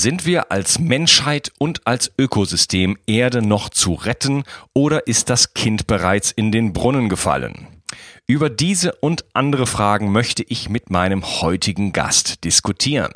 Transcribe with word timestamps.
Sind 0.00 0.26
wir 0.26 0.52
als 0.52 0.78
Menschheit 0.78 1.50
und 1.58 1.84
als 1.88 2.12
Ökosystem 2.16 2.96
Erde 3.08 3.42
noch 3.42 3.68
zu 3.68 3.94
retten 3.94 4.44
oder 4.72 5.08
ist 5.08 5.28
das 5.28 5.54
Kind 5.54 5.88
bereits 5.88 6.30
in 6.30 6.52
den 6.52 6.72
Brunnen 6.72 7.08
gefallen? 7.08 7.66
Über 8.24 8.48
diese 8.48 8.92
und 8.92 9.24
andere 9.32 9.66
Fragen 9.66 10.12
möchte 10.12 10.44
ich 10.44 10.68
mit 10.68 10.88
meinem 10.88 11.24
heutigen 11.40 11.92
Gast 11.92 12.44
diskutieren. 12.44 13.10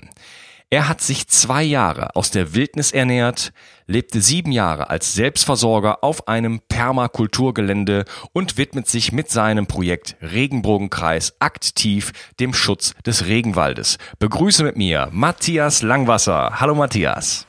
Er 0.72 0.88
hat 0.88 1.02
sich 1.02 1.28
zwei 1.28 1.62
Jahre 1.62 2.16
aus 2.16 2.30
der 2.30 2.54
Wildnis 2.54 2.92
ernährt, 2.92 3.52
lebte 3.86 4.22
sieben 4.22 4.52
Jahre 4.52 4.88
als 4.88 5.12
Selbstversorger 5.12 6.02
auf 6.02 6.28
einem 6.28 6.60
Permakulturgelände 6.66 8.06
und 8.32 8.56
widmet 8.56 8.88
sich 8.88 9.12
mit 9.12 9.28
seinem 9.28 9.66
Projekt 9.66 10.16
Regenbogenkreis 10.22 11.34
aktiv 11.40 12.12
dem 12.40 12.54
Schutz 12.54 12.94
des 13.04 13.26
Regenwaldes. 13.26 13.98
Begrüße 14.18 14.64
mit 14.64 14.78
mir 14.78 15.10
Matthias 15.12 15.82
Langwasser. 15.82 16.58
Hallo 16.58 16.74
Matthias. 16.74 17.46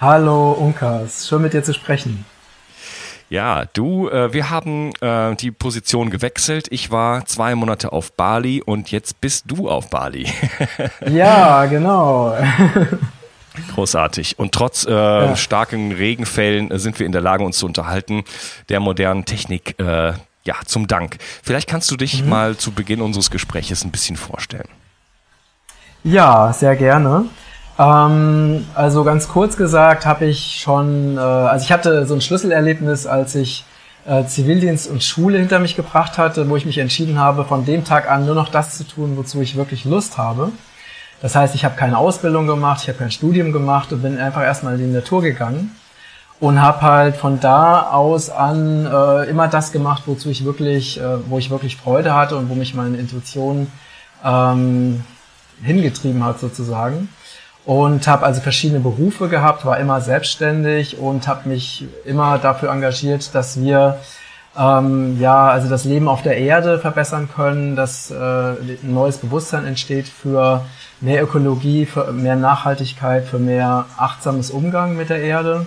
Hallo 0.00 0.50
Unkas, 0.50 1.28
schön 1.28 1.42
mit 1.42 1.52
dir 1.52 1.62
zu 1.62 1.72
sprechen. 1.72 2.24
Ja, 3.30 3.66
du, 3.74 4.08
äh, 4.08 4.32
wir 4.32 4.48
haben 4.48 4.92
äh, 5.00 5.34
die 5.36 5.50
Position 5.50 6.10
gewechselt. 6.10 6.68
Ich 6.70 6.90
war 6.90 7.26
zwei 7.26 7.54
Monate 7.54 7.92
auf 7.92 8.12
Bali 8.12 8.62
und 8.62 8.90
jetzt 8.90 9.20
bist 9.20 9.44
du 9.48 9.68
auf 9.68 9.90
Bali. 9.90 10.26
ja, 11.06 11.66
genau. 11.66 12.34
Großartig. 13.74 14.38
Und 14.38 14.52
trotz 14.52 14.86
äh, 14.86 14.90
ja. 14.90 15.36
starken 15.36 15.92
Regenfällen 15.92 16.76
sind 16.78 16.98
wir 16.98 17.06
in 17.06 17.12
der 17.12 17.20
Lage, 17.20 17.44
uns 17.44 17.58
zu 17.58 17.66
unterhalten, 17.66 18.24
der 18.68 18.80
modernen 18.80 19.24
Technik. 19.24 19.78
Äh, 19.78 20.12
ja, 20.44 20.54
zum 20.64 20.86
Dank. 20.86 21.18
Vielleicht 21.42 21.68
kannst 21.68 21.90
du 21.90 21.96
dich 21.96 22.22
mhm. 22.22 22.30
mal 22.30 22.56
zu 22.56 22.72
Beginn 22.72 23.02
unseres 23.02 23.30
Gespräches 23.30 23.84
ein 23.84 23.90
bisschen 23.90 24.16
vorstellen. 24.16 24.68
Ja, 26.04 26.52
sehr 26.54 26.74
gerne. 26.76 27.26
Ähm, 27.78 28.66
also 28.74 29.04
ganz 29.04 29.28
kurz 29.28 29.56
gesagt 29.56 30.04
habe 30.04 30.26
ich 30.26 30.60
schon, 30.60 31.16
äh, 31.16 31.20
also 31.20 31.64
ich 31.64 31.72
hatte 31.72 32.06
so 32.06 32.14
ein 32.14 32.20
Schlüsselerlebnis, 32.20 33.06
als 33.06 33.34
ich 33.34 33.64
äh, 34.06 34.24
Zivildienst 34.24 34.90
und 34.90 35.02
Schule 35.04 35.38
hinter 35.38 35.60
mich 35.60 35.76
gebracht 35.76 36.18
hatte, 36.18 36.48
wo 36.48 36.56
ich 36.56 36.66
mich 36.66 36.78
entschieden 36.78 37.18
habe, 37.20 37.44
von 37.44 37.64
dem 37.64 37.84
Tag 37.84 38.10
an 38.10 38.26
nur 38.26 38.34
noch 38.34 38.48
das 38.48 38.76
zu 38.76 38.84
tun, 38.84 39.16
wozu 39.16 39.40
ich 39.40 39.56
wirklich 39.56 39.84
Lust 39.84 40.18
habe. 40.18 40.50
Das 41.20 41.34
heißt, 41.34 41.54
ich 41.54 41.64
habe 41.64 41.76
keine 41.76 41.98
Ausbildung 41.98 42.46
gemacht, 42.46 42.80
ich 42.82 42.88
habe 42.88 42.98
kein 42.98 43.10
Studium 43.10 43.52
gemacht 43.52 43.92
und 43.92 44.02
bin 44.02 44.18
einfach 44.18 44.42
erstmal 44.42 44.74
in 44.74 44.86
die 44.86 44.94
Natur 44.94 45.22
gegangen 45.22 45.76
und 46.40 46.62
habe 46.62 46.82
halt 46.82 47.16
von 47.16 47.40
da 47.40 47.90
aus 47.90 48.30
an 48.30 48.86
äh, 48.86 49.28
immer 49.28 49.48
das 49.48 49.72
gemacht, 49.72 50.04
wozu 50.06 50.30
ich 50.30 50.44
wirklich, 50.44 51.00
äh, 51.00 51.28
wo 51.28 51.38
ich 51.38 51.50
wirklich 51.50 51.76
Freude 51.76 52.14
hatte 52.14 52.36
und 52.36 52.48
wo 52.48 52.54
mich 52.54 52.74
meine 52.74 52.96
Intuition 52.96 53.68
ähm, 54.24 55.04
hingetrieben 55.62 56.24
hat 56.24 56.38
sozusagen 56.40 57.08
und 57.68 58.08
habe 58.08 58.24
also 58.24 58.40
verschiedene 58.40 58.80
Berufe 58.80 59.28
gehabt, 59.28 59.66
war 59.66 59.78
immer 59.78 60.00
selbstständig 60.00 60.98
und 60.98 61.28
habe 61.28 61.50
mich 61.50 61.84
immer 62.06 62.38
dafür 62.38 62.70
engagiert, 62.70 63.34
dass 63.34 63.60
wir 63.60 63.98
ähm, 64.58 65.20
ja 65.20 65.48
also 65.50 65.68
das 65.68 65.84
Leben 65.84 66.08
auf 66.08 66.22
der 66.22 66.38
Erde 66.38 66.78
verbessern 66.78 67.28
können, 67.28 67.76
dass 67.76 68.10
äh, 68.10 68.14
ein 68.14 68.78
neues 68.82 69.18
Bewusstsein 69.18 69.66
entsteht 69.66 70.08
für 70.08 70.64
mehr 71.02 71.22
Ökologie, 71.22 71.84
für 71.84 72.10
mehr 72.10 72.36
Nachhaltigkeit, 72.36 73.26
für 73.26 73.38
mehr 73.38 73.84
achtsames 73.98 74.50
Umgang 74.50 74.96
mit 74.96 75.10
der 75.10 75.20
Erde. 75.20 75.66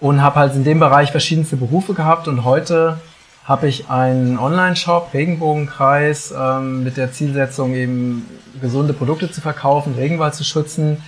Und 0.00 0.22
habe 0.22 0.36
halt 0.36 0.54
in 0.54 0.64
dem 0.64 0.80
Bereich 0.80 1.10
verschiedenste 1.10 1.58
Berufe 1.58 1.92
gehabt 1.92 2.26
und 2.26 2.44
heute 2.44 3.00
habe 3.48 3.66
ich 3.66 3.88
einen 3.88 4.38
Online-Shop, 4.38 5.14
Regenbogenkreis, 5.14 6.34
ähm, 6.38 6.84
mit 6.84 6.98
der 6.98 7.12
Zielsetzung 7.12 7.74
eben 7.74 8.28
gesunde 8.60 8.92
Produkte 8.92 9.30
zu 9.30 9.40
verkaufen, 9.40 9.94
Regenwald 9.94 10.34
zu 10.34 10.44
schützen 10.44 11.02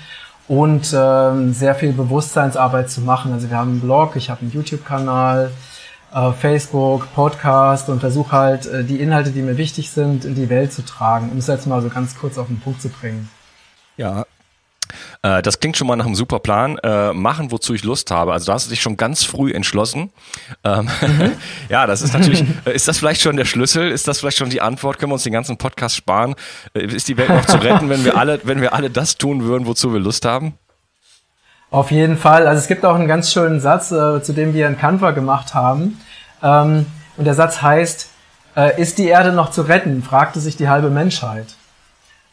und 0.48 0.94
ähm, 0.96 1.52
sehr 1.52 1.74
viel 1.74 1.92
Bewusstseinsarbeit 1.92 2.88
zu 2.88 3.02
machen. 3.02 3.34
Also 3.34 3.50
wir 3.50 3.58
haben 3.58 3.72
einen 3.72 3.80
Blog, 3.80 4.16
ich 4.16 4.30
habe 4.30 4.40
einen 4.40 4.52
YouTube-Kanal, 4.52 5.50
äh, 6.14 6.32
Facebook, 6.32 7.12
Podcast 7.14 7.90
und 7.90 8.00
versuche 8.00 8.32
halt 8.32 8.66
äh, 8.66 8.84
die 8.84 9.00
Inhalte, 9.00 9.32
die 9.32 9.42
mir 9.42 9.58
wichtig 9.58 9.90
sind, 9.90 10.24
in 10.24 10.34
die 10.34 10.48
Welt 10.48 10.72
zu 10.72 10.82
tragen, 10.82 11.28
um 11.30 11.38
es 11.38 11.46
jetzt 11.46 11.66
mal 11.66 11.82
so 11.82 11.90
ganz 11.90 12.18
kurz 12.18 12.38
auf 12.38 12.46
den 12.46 12.58
Punkt 12.58 12.80
zu 12.80 12.88
bringen. 12.88 13.28
Ja, 13.98 14.24
äh, 15.22 15.42
das 15.42 15.60
klingt 15.60 15.76
schon 15.76 15.86
mal 15.86 15.96
nach 15.96 16.06
einem 16.06 16.14
super 16.14 16.38
Plan. 16.38 16.78
Äh, 16.78 17.12
machen, 17.12 17.50
wozu 17.50 17.74
ich 17.74 17.84
Lust 17.84 18.10
habe. 18.10 18.32
Also 18.32 18.46
da 18.46 18.54
hast 18.54 18.66
du 18.66 18.70
dich 18.70 18.80
schon 18.80 18.96
ganz 18.96 19.24
früh 19.24 19.52
entschlossen. 19.52 20.10
Ähm, 20.64 20.88
mhm. 21.00 21.32
ja, 21.68 21.86
das 21.86 22.02
ist 22.02 22.14
natürlich, 22.14 22.44
äh, 22.64 22.74
ist 22.74 22.88
das 22.88 22.98
vielleicht 22.98 23.20
schon 23.20 23.36
der 23.36 23.44
Schlüssel? 23.44 23.90
Ist 23.90 24.08
das 24.08 24.20
vielleicht 24.20 24.38
schon 24.38 24.50
die 24.50 24.60
Antwort? 24.60 24.98
Können 24.98 25.10
wir 25.10 25.14
uns 25.14 25.24
den 25.24 25.32
ganzen 25.32 25.56
Podcast 25.58 25.96
sparen? 25.96 26.34
Äh, 26.74 26.86
ist 26.86 27.08
die 27.08 27.16
Welt 27.16 27.30
noch 27.30 27.46
zu 27.46 27.58
retten, 27.58 27.88
wenn 27.88 28.04
wir 28.04 28.16
alle, 28.16 28.40
wenn 28.44 28.60
wir 28.60 28.74
alle 28.74 28.90
das 28.90 29.16
tun 29.16 29.44
würden, 29.44 29.66
wozu 29.66 29.92
wir 29.92 30.00
Lust 30.00 30.24
haben? 30.24 30.54
Auf 31.70 31.90
jeden 31.90 32.16
Fall. 32.16 32.46
Also 32.46 32.58
es 32.60 32.68
gibt 32.68 32.84
auch 32.84 32.96
einen 32.96 33.06
ganz 33.06 33.32
schönen 33.32 33.60
Satz, 33.60 33.92
äh, 33.92 34.22
zu 34.22 34.32
dem 34.32 34.54
wir 34.54 34.66
in 34.66 34.76
Canva 34.76 35.12
gemacht 35.12 35.54
haben. 35.54 36.00
Ähm, 36.42 36.86
und 37.16 37.24
der 37.24 37.34
Satz 37.34 37.62
heißt, 37.62 38.08
äh, 38.56 38.80
ist 38.80 38.98
die 38.98 39.06
Erde 39.06 39.32
noch 39.32 39.50
zu 39.50 39.62
retten? 39.62 40.02
fragte 40.02 40.40
sich 40.40 40.56
die 40.56 40.68
halbe 40.68 40.90
Menschheit. 40.90 41.46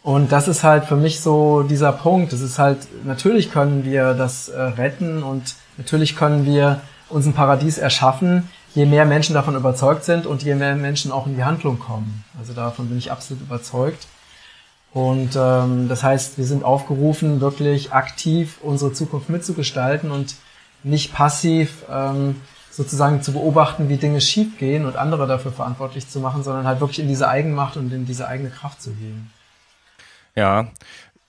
Und 0.07 0.31
das 0.31 0.47
ist 0.47 0.63
halt 0.63 0.85
für 0.85 0.95
mich 0.95 1.19
so 1.19 1.63
dieser 1.63 1.91
Punkt. 1.91 2.31
Das 2.31 2.39
ist 2.39 2.59
halt, 2.59 2.77
natürlich 3.03 3.51
können 3.51 3.83
wir 3.83 4.13
das 4.13 4.47
äh, 4.47 4.57
retten 4.57 5.21
und 5.21 5.55
natürlich 5.77 6.15
können 6.15 6.45
wir 6.45 6.79
uns 7.09 7.25
ein 7.25 7.33
Paradies 7.33 7.77
erschaffen, 7.77 8.47
je 8.73 8.85
mehr 8.85 9.03
Menschen 9.05 9.33
davon 9.33 9.57
überzeugt 9.57 10.05
sind 10.05 10.25
und 10.25 10.43
je 10.43 10.55
mehr 10.55 10.77
Menschen 10.77 11.11
auch 11.11 11.27
in 11.27 11.35
die 11.35 11.43
Handlung 11.43 11.77
kommen. 11.77 12.23
Also 12.39 12.53
davon 12.53 12.87
bin 12.87 12.97
ich 12.97 13.11
absolut 13.11 13.43
überzeugt. 13.43 14.07
Und 14.93 15.35
ähm, 15.35 15.89
das 15.89 16.03
heißt, 16.03 16.37
wir 16.37 16.45
sind 16.45 16.63
aufgerufen, 16.63 17.41
wirklich 17.41 17.91
aktiv 17.91 18.59
unsere 18.63 18.93
Zukunft 18.93 19.29
mitzugestalten 19.29 20.09
und 20.09 20.35
nicht 20.83 21.13
passiv 21.13 21.83
ähm, 21.91 22.37
sozusagen 22.71 23.23
zu 23.23 23.33
beobachten, 23.33 23.89
wie 23.89 23.97
Dinge 23.97 24.21
schiefgehen 24.21 24.85
und 24.85 24.95
andere 24.95 25.27
dafür 25.27 25.51
verantwortlich 25.51 26.07
zu 26.07 26.21
machen, 26.21 26.43
sondern 26.43 26.65
halt 26.65 26.79
wirklich 26.79 26.99
in 26.99 27.09
diese 27.09 27.27
Eigenmacht 27.27 27.75
und 27.75 27.91
in 27.91 28.05
diese 28.05 28.25
eigene 28.25 28.51
Kraft 28.51 28.81
zu 28.81 28.91
gehen. 28.91 29.31
Ja, 30.37 30.67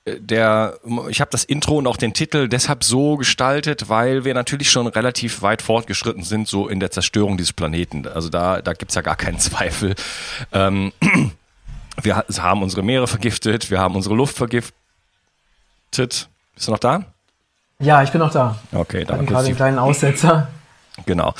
der, 0.06 0.78
ich 1.08 1.20
habe 1.20 1.30
das 1.30 1.44
Intro 1.44 1.78
und 1.78 1.86
auch 1.86 1.96
den 1.96 2.12
Titel 2.12 2.48
deshalb 2.48 2.84
so 2.84 3.16
gestaltet, 3.16 3.88
weil 3.88 4.24
wir 4.24 4.34
natürlich 4.34 4.70
schon 4.70 4.86
relativ 4.86 5.42
weit 5.42 5.62
fortgeschritten 5.62 6.22
sind, 6.22 6.46
so 6.46 6.68
in 6.68 6.78
der 6.78 6.90
Zerstörung 6.90 7.36
dieses 7.36 7.52
Planeten. 7.52 8.06
Also 8.06 8.28
da, 8.28 8.60
da 8.60 8.72
gibt's 8.74 8.94
ja 8.94 9.02
gar 9.02 9.16
keinen 9.16 9.38
Zweifel. 9.40 9.94
Ähm, 10.52 10.92
wir 12.02 12.16
haben 12.16 12.62
unsere 12.62 12.82
Meere 12.82 13.06
vergiftet, 13.06 13.70
wir 13.70 13.80
haben 13.80 13.96
unsere 13.96 14.14
Luft 14.14 14.36
vergiftet. 14.36 14.74
Bist 15.90 16.68
du 16.68 16.70
noch 16.70 16.78
da? 16.78 17.04
Ja, 17.80 18.02
ich 18.02 18.10
bin 18.10 18.20
noch 18.20 18.32
da. 18.32 18.58
Okay, 18.72 19.04
dann 19.04 19.24
gerade 19.26 19.46
einen 19.46 19.56
kleinen 19.56 19.78
Aussetzer. 19.78 20.48
Genau. 21.06 21.34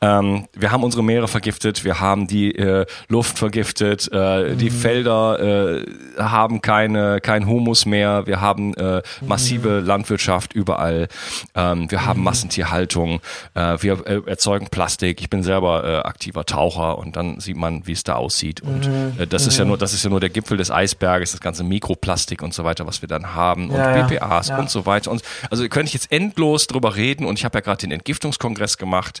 Ähm, 0.00 0.46
wir 0.54 0.70
haben 0.70 0.84
unsere 0.84 1.02
Meere 1.02 1.28
vergiftet, 1.28 1.84
wir 1.84 2.00
haben 2.00 2.26
die 2.26 2.54
äh, 2.54 2.86
Luft 3.08 3.38
vergiftet, 3.38 4.08
äh, 4.12 4.50
mhm. 4.50 4.58
die 4.58 4.70
Felder 4.70 5.40
äh, 5.40 5.84
haben 6.18 6.60
keine 6.60 7.20
kein 7.20 7.46
Humus 7.46 7.86
mehr, 7.86 8.26
wir 8.26 8.40
haben 8.40 8.74
äh, 8.74 9.02
massive 9.20 9.80
mhm. 9.80 9.86
Landwirtschaft 9.86 10.52
überall, 10.52 11.08
ähm, 11.54 11.90
wir 11.90 12.00
mhm. 12.00 12.06
haben 12.06 12.22
Massentierhaltung, 12.22 13.20
äh, 13.54 13.76
wir 13.80 14.06
äh, 14.06 14.20
erzeugen 14.26 14.68
Plastik. 14.68 15.20
Ich 15.20 15.30
bin 15.30 15.42
selber 15.42 16.04
aktiver 16.04 16.44
Taucher 16.44 16.98
und 16.98 17.16
dann 17.16 17.40
sieht 17.40 17.56
man, 17.56 17.86
wie 17.86 17.92
es 17.92 18.04
da 18.04 18.14
aussieht. 18.14 18.60
Und 18.60 18.88
mhm. 18.88 19.28
das 19.28 19.46
ist 19.46 19.58
ja 19.58 19.64
mhm. 19.64 19.70
nur 19.70 19.78
das 19.78 19.92
ist 19.92 20.04
ja 20.04 20.10
nur 20.10 20.20
der 20.20 20.30
Gipfel 20.30 20.56
des 20.56 20.70
Eisberges, 20.70 21.32
das 21.32 21.40
ganze 21.40 21.64
Mikroplastik 21.64 22.42
und 22.42 22.54
so 22.54 22.64
weiter, 22.64 22.86
was 22.86 23.02
wir 23.02 23.08
dann 23.08 23.34
haben 23.34 23.70
und 23.70 23.76
ja, 23.76 24.02
BPAs 24.02 24.48
ja. 24.48 24.58
und 24.58 24.70
so 24.70 24.86
weiter. 24.86 25.10
Und 25.10 25.22
also 25.50 25.68
könnte 25.68 25.88
ich 25.88 25.94
jetzt 25.94 26.12
endlos 26.12 26.66
drüber 26.66 26.96
reden 26.96 27.24
und 27.24 27.38
ich 27.38 27.44
habe 27.44 27.58
ja 27.58 27.60
gerade 27.60 27.78
den 27.78 27.92
Entgiftungskongress 27.92 28.78
gemacht 28.78 29.01
gemacht. 29.02 29.20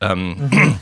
Ähm, 0.00 0.36
mhm. 0.50 0.78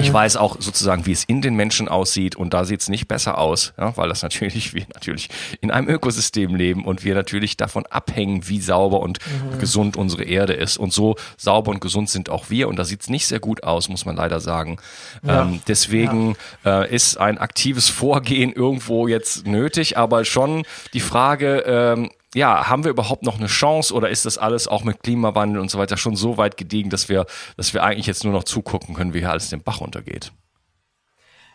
Ich 0.00 0.12
weiß 0.12 0.36
auch 0.36 0.56
sozusagen, 0.58 1.06
wie 1.06 1.12
es 1.12 1.22
in 1.22 1.42
den 1.42 1.54
Menschen 1.54 1.86
aussieht 1.86 2.34
und 2.34 2.52
da 2.54 2.64
sieht 2.64 2.80
es 2.80 2.88
nicht 2.88 3.06
besser 3.06 3.38
aus, 3.38 3.72
ja, 3.78 3.96
weil 3.96 4.08
das 4.08 4.20
natürlich, 4.20 4.74
wir 4.74 4.84
natürlich 4.92 5.28
in 5.60 5.70
einem 5.70 5.88
Ökosystem 5.88 6.56
leben 6.56 6.84
und 6.84 7.04
wir 7.04 7.14
natürlich 7.14 7.56
davon 7.56 7.86
abhängen, 7.86 8.48
wie 8.48 8.60
sauber 8.60 8.98
und 8.98 9.20
mhm. 9.20 9.60
gesund 9.60 9.96
unsere 9.96 10.24
Erde 10.24 10.54
ist. 10.54 10.76
Und 10.76 10.92
so 10.92 11.14
sauber 11.36 11.70
und 11.70 11.80
gesund 11.80 12.10
sind 12.10 12.30
auch 12.30 12.50
wir 12.50 12.66
und 12.66 12.76
da 12.76 12.84
sieht 12.84 13.02
es 13.02 13.08
nicht 13.08 13.28
sehr 13.28 13.38
gut 13.38 13.62
aus, 13.62 13.88
muss 13.88 14.04
man 14.04 14.16
leider 14.16 14.40
sagen. 14.40 14.78
Ja. 15.22 15.42
Ähm, 15.42 15.60
deswegen 15.68 16.36
ja. 16.64 16.82
äh, 16.82 16.92
ist 16.92 17.18
ein 17.18 17.38
aktives 17.38 17.88
Vorgehen 17.88 18.52
irgendwo 18.52 19.06
jetzt 19.06 19.46
nötig, 19.46 19.96
aber 19.96 20.24
schon 20.24 20.64
die 20.94 21.00
Frage, 21.00 21.58
ähm, 21.64 22.10
ja, 22.36 22.68
haben 22.68 22.84
wir 22.84 22.90
überhaupt 22.90 23.22
noch 23.22 23.38
eine 23.38 23.46
Chance 23.46 23.94
oder 23.94 24.10
ist 24.10 24.26
das 24.26 24.36
alles 24.36 24.68
auch 24.68 24.84
mit 24.84 25.02
Klimawandel 25.02 25.58
und 25.58 25.70
so 25.70 25.78
weiter 25.78 25.96
schon 25.96 26.16
so 26.16 26.36
weit 26.36 26.58
gediegen, 26.58 26.90
dass 26.90 27.08
wir, 27.08 27.24
dass 27.56 27.72
wir 27.72 27.82
eigentlich 27.82 28.06
jetzt 28.06 28.24
nur 28.24 28.32
noch 28.34 28.44
zugucken 28.44 28.94
können, 28.94 29.14
wie 29.14 29.20
hier 29.20 29.30
alles 29.30 29.48
den 29.48 29.62
Bach 29.62 29.80
runtergeht? 29.80 30.32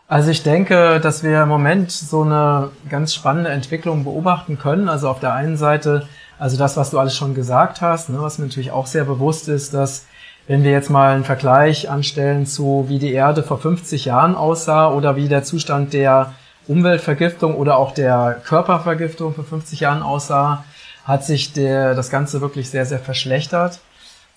Also 0.07 0.31
ich 0.31 0.41
denke, 0.41 0.99
dass 0.99 1.23
wir 1.23 1.43
im 1.43 1.49
Moment 1.49 1.91
so 1.91 2.23
eine 2.23 2.71
ganz 2.89 3.13
spannende 3.13 3.51
Entwicklung 3.51 4.03
beobachten 4.03 4.57
können. 4.57 4.89
Also 4.89 5.07
auf 5.07 5.19
der 5.19 5.35
einen 5.35 5.55
Seite, 5.55 6.07
also 6.39 6.57
das, 6.57 6.75
was 6.77 6.89
du 6.89 6.97
alles 6.97 7.15
schon 7.15 7.35
gesagt 7.35 7.81
hast, 7.81 8.09
ne, 8.09 8.17
was 8.19 8.39
mir 8.39 8.45
natürlich 8.45 8.71
auch 8.71 8.87
sehr 8.87 9.05
bewusst 9.05 9.47
ist, 9.47 9.75
dass 9.75 10.07
wenn 10.47 10.63
wir 10.63 10.71
jetzt 10.71 10.89
mal 10.89 11.13
einen 11.13 11.23
Vergleich 11.23 11.91
anstellen 11.91 12.47
zu, 12.47 12.85
wie 12.87 12.97
die 12.97 13.13
Erde 13.13 13.43
vor 13.43 13.59
50 13.59 14.05
Jahren 14.05 14.33
aussah 14.33 14.91
oder 14.91 15.15
wie 15.15 15.29
der 15.29 15.43
Zustand 15.43 15.93
der 15.93 16.33
Umweltvergiftung 16.67 17.55
oder 17.55 17.77
auch 17.77 17.93
der 17.93 18.41
Körpervergiftung 18.43 19.35
vor 19.35 19.43
50 19.43 19.79
Jahren 19.81 20.01
aussah, 20.01 20.65
hat 21.06 21.25
sich 21.25 21.53
der, 21.53 21.95
das 21.95 22.09
Ganze 22.09 22.42
wirklich 22.42 22.69
sehr, 22.69 22.86
sehr 22.86 23.00
verschlechtert. 23.00 23.80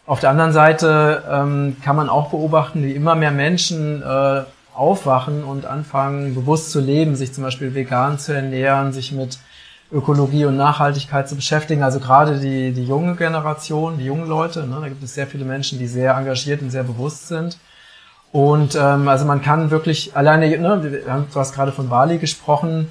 Auf 0.06 0.20
der 0.20 0.30
anderen 0.30 0.52
Seite 0.52 1.22
ähm, 1.30 1.76
kann 1.82 1.96
man 1.96 2.08
auch 2.08 2.30
beobachten, 2.30 2.82
wie 2.82 2.92
immer 2.92 3.14
mehr 3.14 3.30
Menschen 3.30 4.02
äh, 4.02 4.42
aufwachen 4.74 5.44
und 5.44 5.66
anfangen, 5.66 6.34
bewusst 6.34 6.70
zu 6.70 6.80
leben, 6.80 7.16
sich 7.16 7.32
zum 7.32 7.44
Beispiel 7.44 7.74
vegan 7.74 8.18
zu 8.18 8.32
ernähren, 8.32 8.92
sich 8.92 9.12
mit 9.12 9.38
Ökologie 9.92 10.44
und 10.44 10.56
Nachhaltigkeit 10.56 11.28
zu 11.28 11.36
beschäftigen. 11.36 11.82
Also 11.82 12.00
gerade 12.00 12.40
die, 12.40 12.72
die 12.72 12.84
junge 12.84 13.14
Generation, 13.14 13.98
die 13.98 14.06
jungen 14.06 14.28
Leute, 14.28 14.66
ne, 14.66 14.78
da 14.80 14.88
gibt 14.88 15.02
es 15.02 15.14
sehr 15.14 15.26
viele 15.26 15.44
Menschen, 15.44 15.78
die 15.78 15.86
sehr 15.86 16.14
engagiert 16.14 16.60
und 16.62 16.70
sehr 16.70 16.82
bewusst 16.82 17.28
sind. 17.28 17.58
Und 18.32 18.74
ähm, 18.74 19.06
also 19.06 19.24
man 19.24 19.42
kann 19.42 19.70
wirklich 19.70 20.16
alleine, 20.16 20.58
ne, 20.58 21.02
du 21.32 21.38
hast 21.38 21.54
gerade 21.54 21.70
von 21.70 21.88
Bali 21.88 22.18
gesprochen, 22.18 22.90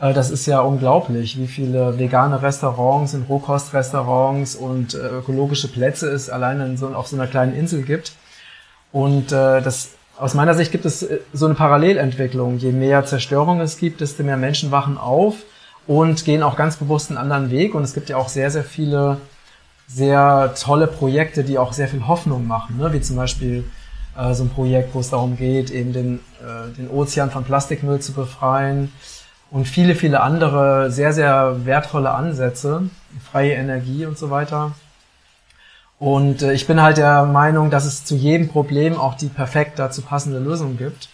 das 0.00 0.30
ist 0.30 0.46
ja 0.46 0.60
unglaublich, 0.60 1.38
wie 1.38 1.48
viele 1.48 1.98
vegane 1.98 2.40
Restaurants 2.40 3.14
und 3.14 3.28
Rohkostrestaurants 3.28 4.54
und 4.54 4.94
äh, 4.94 4.98
ökologische 4.98 5.68
Plätze 5.68 6.08
es 6.10 6.30
alleine 6.30 6.66
in 6.66 6.76
so, 6.76 6.88
auf 6.88 7.08
so 7.08 7.16
einer 7.16 7.26
kleinen 7.26 7.54
Insel 7.54 7.82
gibt. 7.82 8.12
Und 8.92 9.32
äh, 9.32 9.60
das, 9.60 9.90
aus 10.16 10.34
meiner 10.34 10.54
Sicht 10.54 10.70
gibt 10.70 10.84
es 10.84 11.02
äh, 11.02 11.18
so 11.32 11.46
eine 11.46 11.56
Parallelentwicklung. 11.56 12.58
Je 12.58 12.70
mehr 12.70 13.04
Zerstörung 13.04 13.60
es 13.60 13.76
gibt, 13.76 14.00
desto 14.00 14.22
mehr 14.22 14.36
Menschen 14.36 14.70
wachen 14.70 14.98
auf 14.98 15.34
und 15.88 16.24
gehen 16.24 16.44
auch 16.44 16.54
ganz 16.54 16.76
bewusst 16.76 17.10
einen 17.10 17.18
anderen 17.18 17.50
Weg. 17.50 17.74
Und 17.74 17.82
es 17.82 17.92
gibt 17.92 18.08
ja 18.08 18.18
auch 18.18 18.28
sehr, 18.28 18.52
sehr 18.52 18.64
viele 18.64 19.18
sehr 19.88 20.54
tolle 20.54 20.86
Projekte, 20.86 21.42
die 21.42 21.58
auch 21.58 21.72
sehr 21.72 21.88
viel 21.88 22.06
Hoffnung 22.06 22.46
machen, 22.46 22.76
ne? 22.76 22.92
wie 22.92 23.00
zum 23.00 23.16
Beispiel 23.16 23.64
äh, 24.16 24.34
so 24.34 24.44
ein 24.44 24.50
Projekt, 24.50 24.94
wo 24.94 25.00
es 25.00 25.10
darum 25.10 25.36
geht, 25.36 25.70
eben 25.70 25.92
den, 25.92 26.20
äh, 26.40 26.72
den 26.76 26.90
Ozean 26.90 27.30
von 27.30 27.42
Plastikmüll 27.42 27.98
zu 27.98 28.12
befreien 28.12 28.92
und 29.50 29.66
viele, 29.66 29.94
viele 29.94 30.20
andere 30.20 30.90
sehr, 30.90 31.12
sehr 31.12 31.64
wertvolle 31.64 32.10
Ansätze, 32.10 32.90
freie 33.30 33.54
Energie 33.54 34.06
und 34.06 34.18
so 34.18 34.30
weiter. 34.30 34.72
Und 35.98 36.42
äh, 36.42 36.52
ich 36.52 36.66
bin 36.66 36.80
halt 36.80 36.96
der 36.96 37.24
Meinung, 37.24 37.70
dass 37.70 37.84
es 37.84 38.04
zu 38.04 38.14
jedem 38.14 38.48
Problem 38.48 38.98
auch 38.98 39.14
die 39.14 39.28
perfekt 39.28 39.78
dazu 39.78 40.02
passende 40.02 40.38
Lösung 40.38 40.76
gibt. 40.76 41.08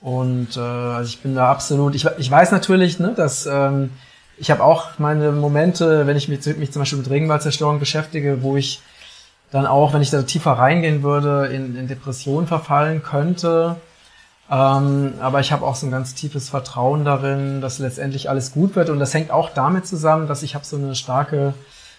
Und 0.00 0.56
äh, 0.56 0.60
also 0.60 1.08
ich 1.08 1.20
bin 1.20 1.34
da 1.34 1.50
absolut, 1.50 1.94
ich, 1.94 2.06
ich 2.18 2.30
weiß 2.30 2.52
natürlich, 2.52 2.98
ne, 3.00 3.14
dass 3.16 3.46
ähm, 3.46 3.90
ich 4.38 4.50
habe 4.50 4.62
auch 4.62 4.98
meine 4.98 5.32
Momente, 5.32 6.06
wenn 6.06 6.16
ich 6.16 6.28
mich, 6.28 6.44
mich 6.58 6.70
zum 6.70 6.82
Beispiel 6.82 6.98
mit 6.98 7.10
Regenwaldzerstörung 7.10 7.80
beschäftige, 7.80 8.42
wo 8.42 8.56
ich 8.56 8.80
dann 9.50 9.66
auch, 9.66 9.94
wenn 9.94 10.02
ich 10.02 10.10
da 10.10 10.22
tiefer 10.22 10.52
reingehen 10.52 11.02
würde, 11.02 11.46
in, 11.46 11.76
in 11.76 11.88
Depression 11.88 12.46
verfallen 12.46 13.02
könnte. 13.02 13.76
Ähm, 14.50 15.14
aber 15.20 15.40
ich 15.40 15.50
habe 15.50 15.66
auch 15.66 15.74
so 15.74 15.86
ein 15.86 15.90
ganz 15.90 16.14
tiefes 16.14 16.48
Vertrauen 16.50 17.04
darin, 17.04 17.60
dass 17.60 17.78
letztendlich 17.78 18.30
alles 18.30 18.52
gut 18.52 18.76
wird. 18.76 18.90
Und 18.90 19.00
das 19.00 19.12
hängt 19.12 19.30
auch 19.30 19.50
damit 19.50 19.86
zusammen, 19.86 20.28
dass 20.28 20.42
ich 20.42 20.54
habe 20.54 20.64
so 20.64 20.76
eine 20.76 20.94
starke, 20.94 21.54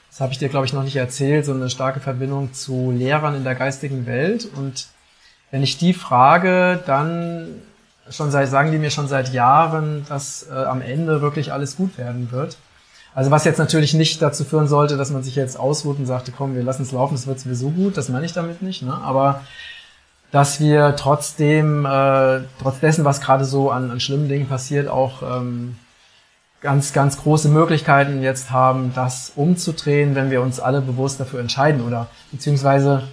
das 0.09 0.21
habe 0.21 0.31
ich 0.31 0.39
dir, 0.39 0.49
glaube 0.49 0.65
ich, 0.65 0.73
noch 0.73 0.83
nicht 0.83 0.95
erzählt, 0.95 1.45
so 1.45 1.53
eine 1.53 1.69
starke 1.69 1.99
Verbindung 1.99 2.53
zu 2.53 2.91
Lehrern 2.91 3.35
in 3.35 3.43
der 3.43 3.55
geistigen 3.55 4.05
Welt. 4.05 4.47
Und 4.55 4.87
wenn 5.51 5.63
ich 5.63 5.77
die 5.77 5.93
frage, 5.93 6.81
dann 6.85 7.61
schon 8.09 8.31
seit, 8.31 8.49
sagen 8.49 8.71
die 8.71 8.77
mir 8.77 8.91
schon 8.91 9.09
seit 9.09 9.33
Jahren, 9.33 10.05
dass 10.07 10.47
äh, 10.49 10.53
am 10.53 10.81
Ende 10.81 11.21
wirklich 11.21 11.51
alles 11.51 11.75
gut 11.75 11.97
werden 11.97 12.31
wird. 12.31 12.57
Also 13.13 13.31
was 13.31 13.45
jetzt 13.45 13.57
natürlich 13.57 13.93
nicht 13.93 14.21
dazu 14.21 14.45
führen 14.45 14.67
sollte, 14.67 14.95
dass 14.95 15.09
man 15.09 15.23
sich 15.23 15.35
jetzt 15.35 15.59
ausruht 15.59 15.97
und 15.97 16.05
sagte, 16.05 16.31
komm, 16.31 16.55
wir 16.55 16.63
lassen 16.63 16.83
es 16.83 16.91
laufen, 16.91 17.15
es 17.15 17.27
wird 17.27 17.39
sowieso 17.39 17.71
gut, 17.71 17.97
das 17.97 18.09
meine 18.09 18.25
ich 18.25 18.33
damit 18.33 18.61
nicht. 18.61 18.83
Ne? 18.83 18.93
Aber 18.93 19.41
dass 20.31 20.59
wir 20.59 20.95
trotzdem, 20.97 21.85
äh, 21.85 22.41
trotz 22.61 22.79
dessen, 22.81 23.05
was 23.05 23.21
gerade 23.21 23.45
so 23.45 23.71
an, 23.71 23.91
an 23.91 23.99
schlimmen 23.99 24.27
Dingen 24.27 24.47
passiert, 24.47 24.87
auch 24.87 25.21
ähm, 25.23 25.77
ganz, 26.61 26.91
ganz 26.93 27.17
große 27.21 27.49
Möglichkeiten 27.49 28.21
jetzt 28.21 28.51
haben, 28.51 28.91
das 28.93 29.31
umzudrehen, 29.35 30.15
wenn 30.15 30.31
wir 30.31 30.41
uns 30.41 30.59
alle 30.59 30.81
bewusst 30.81 31.19
dafür 31.19 31.39
entscheiden. 31.39 31.85
Oder 31.85 32.07
beziehungsweise 32.31 33.03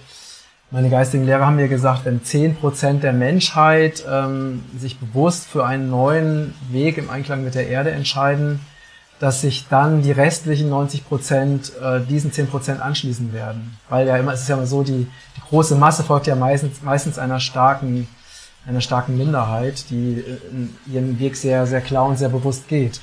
meine 0.71 0.89
geistigen 0.89 1.25
Lehrer 1.25 1.45
haben 1.45 1.55
mir 1.55 1.67
gesagt, 1.67 2.05
wenn 2.05 2.23
zehn 2.23 2.55
Prozent 2.55 3.03
der 3.03 3.13
Menschheit 3.13 4.03
ähm, 4.11 4.63
sich 4.77 4.99
bewusst 4.99 5.45
für 5.45 5.65
einen 5.65 5.89
neuen 5.89 6.53
Weg 6.69 6.97
im 6.97 7.09
Einklang 7.09 7.43
mit 7.43 7.55
der 7.55 7.67
Erde 7.67 7.91
entscheiden, 7.91 8.59
dass 9.19 9.41
sich 9.41 9.67
dann 9.69 10.01
die 10.01 10.11
restlichen 10.11 10.69
90 10.69 11.07
Prozent 11.07 11.71
äh, 11.81 12.01
diesen 12.01 12.31
10 12.31 12.47
Prozent 12.47 12.81
anschließen 12.81 13.31
werden. 13.33 13.77
Weil 13.89 14.07
ja 14.07 14.17
immer, 14.17 14.33
es 14.33 14.41
ist 14.41 14.49
ja 14.49 14.55
immer 14.55 14.67
so, 14.67 14.83
die, 14.83 15.07
die 15.37 15.41
große 15.49 15.75
Masse 15.75 16.03
folgt 16.03 16.27
ja 16.27 16.35
meistens, 16.35 16.81
meistens 16.81 17.17
einer 17.17 17.39
starken, 17.39 18.07
einer 18.67 18.81
starken 18.81 19.17
Minderheit, 19.17 19.89
die 19.89 20.19
äh, 20.19 20.93
ihren 20.93 21.17
Weg 21.19 21.37
sehr, 21.37 21.65
sehr 21.65 21.81
klar 21.81 22.05
und 22.05 22.17
sehr 22.17 22.29
bewusst 22.29 22.67
geht. 22.67 22.99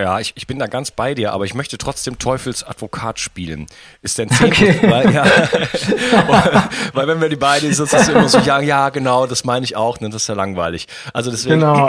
Ja, 0.00 0.18
ich, 0.18 0.32
ich 0.34 0.46
bin 0.46 0.58
da 0.58 0.66
ganz 0.66 0.90
bei 0.90 1.14
dir, 1.14 1.32
aber 1.32 1.44
ich 1.44 1.54
möchte 1.54 1.76
trotzdem 1.76 2.18
Teufelsadvokat 2.18 3.18
spielen. 3.18 3.66
Ist 4.00 4.16
denn 4.16 4.30
10 4.30 4.46
okay. 4.46 4.80
weil, 4.82 5.12
ja, 5.12 5.24
weil 6.94 7.06
wenn 7.06 7.20
wir 7.20 7.28
die 7.28 7.36
beiden 7.36 7.72
sozusagen 7.74 8.12
immer 8.12 8.28
so 8.28 8.40
sagen, 8.40 8.66
ja 8.66 8.88
genau, 8.88 9.26
das 9.26 9.44
meine 9.44 9.64
ich 9.64 9.76
auch, 9.76 10.00
ne, 10.00 10.08
das 10.08 10.22
ist 10.22 10.28
ja 10.28 10.34
langweilig. 10.34 10.88
Also 11.12 11.30
deswegen 11.30 11.60
genau. 11.60 11.88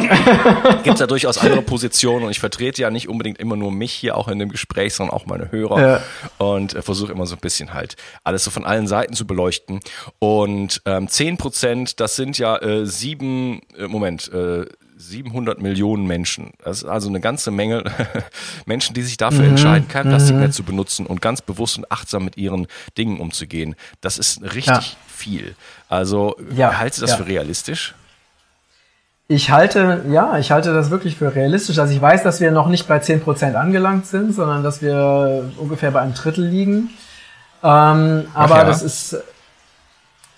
gibt 0.84 0.96
es 0.96 1.00
da 1.00 1.08
durchaus 1.08 1.38
andere 1.38 1.62
Positionen 1.62 2.26
und 2.26 2.32
ich 2.32 2.40
vertrete 2.40 2.82
ja 2.82 2.90
nicht 2.90 3.08
unbedingt 3.08 3.40
immer 3.40 3.56
nur 3.56 3.72
mich 3.72 3.94
hier 3.94 4.18
auch 4.18 4.28
in 4.28 4.40
dem 4.40 4.50
Gespräch, 4.50 4.94
sondern 4.94 5.16
auch 5.16 5.26
meine 5.26 5.52
Hörer 5.52 5.82
ja. 5.82 6.02
und 6.38 6.76
äh, 6.76 6.82
versuche 6.82 7.14
immer 7.14 7.26
so 7.26 7.36
ein 7.36 7.42
bisschen 7.42 7.74
halt 7.74 7.96
alles 8.26 8.44
so 8.44 8.52
von 8.52 8.66
allen 8.66 8.88
Seiten 8.88 9.14
zu 9.14 9.26
beleuchten. 9.26 9.80
Und 10.20 10.82
ähm, 10.86 11.08
10 11.08 11.38
Prozent, 11.38 12.00
das 12.02 12.18
sind 12.18 12.38
ja 12.38 12.58
äh, 12.58 12.86
sieben, 12.86 13.62
äh, 13.78 13.88
Moment, 13.88 14.32
äh, 14.34 14.66
700 15.02 15.62
Millionen 15.62 16.06
Menschen. 16.06 16.52
Das 16.64 16.84
ist 16.84 16.86
also 16.86 17.10
eine 17.10 17.20
ganze 17.20 17.52
Menge 17.52 17.84
Menschen, 18.66 18.94
die 18.94 19.02
sich 19.02 19.18
dafür 19.18 19.44
mhm. 19.44 19.52
entscheiden, 19.52 19.88
kein 19.88 20.08
Plastik 20.08 20.36
mehr 20.36 20.48
mhm. 20.48 20.54
zu 20.54 20.64
benutzen 20.64 21.06
und 21.06 21.22
ganz 21.22 21.42
bewusst 21.42 21.78
und 21.78 21.92
achtsam 21.92 22.26
mit 22.26 22.38
ihren 22.38 22.68
Dingen 22.98 23.20
umzugehen. 23.20 23.76
Das 24.02 24.18
ist 24.18 24.42
richtig 24.42 24.68
ja. 24.68 24.82
viel. 25.08 25.56
Also 25.90 26.36
ja. 26.56 26.78
haltet 26.78 27.00
du 27.00 27.02
das 27.02 27.12
ja. 27.12 27.18
für 27.18 27.28
realistisch? 27.28 27.96
Ich 29.28 29.50
halte, 29.50 30.04
ja, 30.10 30.38
ich 30.38 30.52
halte 30.52 30.74
das 30.74 30.90
wirklich 30.90 31.16
für 31.16 31.34
realistisch. 31.34 31.80
Also 31.80 31.94
ich 31.94 32.02
weiß, 32.02 32.22
dass 32.24 32.42
wir 32.42 32.52
noch 32.52 32.68
nicht 32.68 32.88
bei 32.88 32.98
10% 32.98 33.54
angelangt 33.54 34.06
sind, 34.06 34.34
sondern 34.34 34.62
dass 34.62 34.82
wir 34.82 35.50
ungefähr 35.58 35.92
bei 35.92 36.02
einem 36.02 36.14
Drittel 36.14 36.46
liegen. 36.46 36.90
Ähm, 37.64 38.26
aber 38.34 38.58
ja. 38.58 38.64
das 38.66 38.82
ist, 38.82 39.18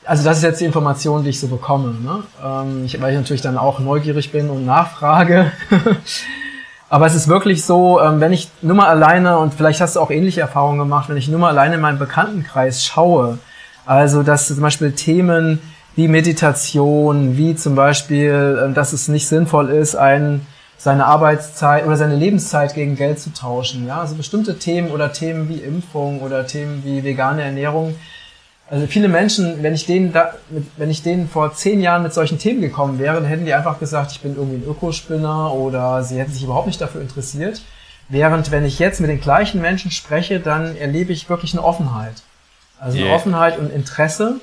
also 0.05 0.23
das 0.23 0.37
ist 0.37 0.43
jetzt 0.43 0.61
die 0.61 0.65
Information, 0.65 1.23
die 1.23 1.29
ich 1.29 1.39
so 1.39 1.47
bekomme. 1.47 1.95
Ne? 2.01 2.23
Ähm, 2.43 2.85
ich, 2.85 3.01
weil 3.01 3.13
ich 3.13 3.19
natürlich 3.19 3.41
dann 3.41 3.57
auch 3.57 3.79
neugierig 3.79 4.31
bin 4.31 4.49
und 4.49 4.65
nachfrage. 4.65 5.51
aber 6.89 7.05
es 7.05 7.15
ist 7.15 7.27
wirklich 7.27 7.65
so, 7.65 8.01
ähm, 8.01 8.19
wenn 8.19 8.33
ich 8.33 8.49
nur 8.61 8.75
mal 8.75 8.87
alleine, 8.87 9.37
und 9.37 9.53
vielleicht 9.53 9.81
hast 9.81 9.95
du 9.95 9.99
auch 9.99 10.11
ähnliche 10.11 10.41
Erfahrungen 10.41 10.79
gemacht, 10.79 11.09
wenn 11.09 11.17
ich 11.17 11.27
nur 11.27 11.39
mal 11.39 11.49
alleine 11.49 11.75
in 11.75 11.81
meinen 11.81 11.99
Bekanntenkreis 11.99 12.83
schaue, 12.83 13.39
also 13.85 14.23
dass 14.23 14.47
zum 14.47 14.61
Beispiel 14.61 14.93
Themen, 14.93 15.59
wie 15.95 16.07
Meditation, 16.07 17.37
wie 17.37 17.55
zum 17.55 17.75
Beispiel, 17.75 18.59
ähm, 18.63 18.73
dass 18.73 18.93
es 18.93 19.07
nicht 19.07 19.27
sinnvoll 19.27 19.69
ist, 19.69 19.95
ein, 19.95 20.45
seine 20.77 21.05
Arbeitszeit 21.05 21.85
oder 21.85 21.95
seine 21.95 22.15
Lebenszeit 22.15 22.73
gegen 22.73 22.95
Geld 22.95 23.19
zu 23.19 23.31
tauschen. 23.31 23.87
Ja, 23.87 24.01
also 24.01 24.15
bestimmte 24.15 24.59
Themen 24.59 24.91
oder 24.91 25.13
Themen 25.13 25.47
wie 25.47 25.59
Impfung 25.59 26.21
oder 26.21 26.45
Themen 26.45 26.83
wie 26.83 27.03
vegane 27.03 27.43
Ernährung. 27.43 27.95
Also 28.69 28.87
viele 28.87 29.07
Menschen, 29.07 29.61
wenn 29.61 29.73
ich 29.73 29.85
denen 29.85 30.13
da, 30.13 30.33
wenn 30.77 30.89
ich 30.89 31.03
denen 31.03 31.27
vor 31.27 31.53
zehn 31.53 31.81
Jahren 31.81 32.01
mit 32.01 32.13
solchen 32.13 32.39
Themen 32.39 32.61
gekommen 32.61 32.97
wäre, 32.97 33.15
dann 33.15 33.25
hätten 33.25 33.45
die 33.45 33.53
einfach 33.53 33.79
gesagt, 33.79 34.11
ich 34.13 34.21
bin 34.21 34.35
irgendwie 34.35 34.57
ein 34.57 34.69
Ökospinner 34.69 35.53
oder 35.53 36.03
sie 36.03 36.17
hätten 36.17 36.31
sich 36.31 36.43
überhaupt 36.43 36.67
nicht 36.67 36.81
dafür 36.81 37.01
interessiert. 37.01 37.61
Während 38.09 38.51
wenn 38.51 38.65
ich 38.65 38.79
jetzt 38.79 38.99
mit 38.99 39.09
den 39.09 39.21
gleichen 39.21 39.61
Menschen 39.61 39.91
spreche, 39.91 40.39
dann 40.39 40.75
erlebe 40.75 41.13
ich 41.13 41.29
wirklich 41.29 41.53
eine 41.53 41.63
Offenheit. 41.63 42.23
Also 42.79 42.97
yeah. 42.97 43.15
Offenheit 43.15 43.59
und 43.59 43.71
Interesse 43.71 44.39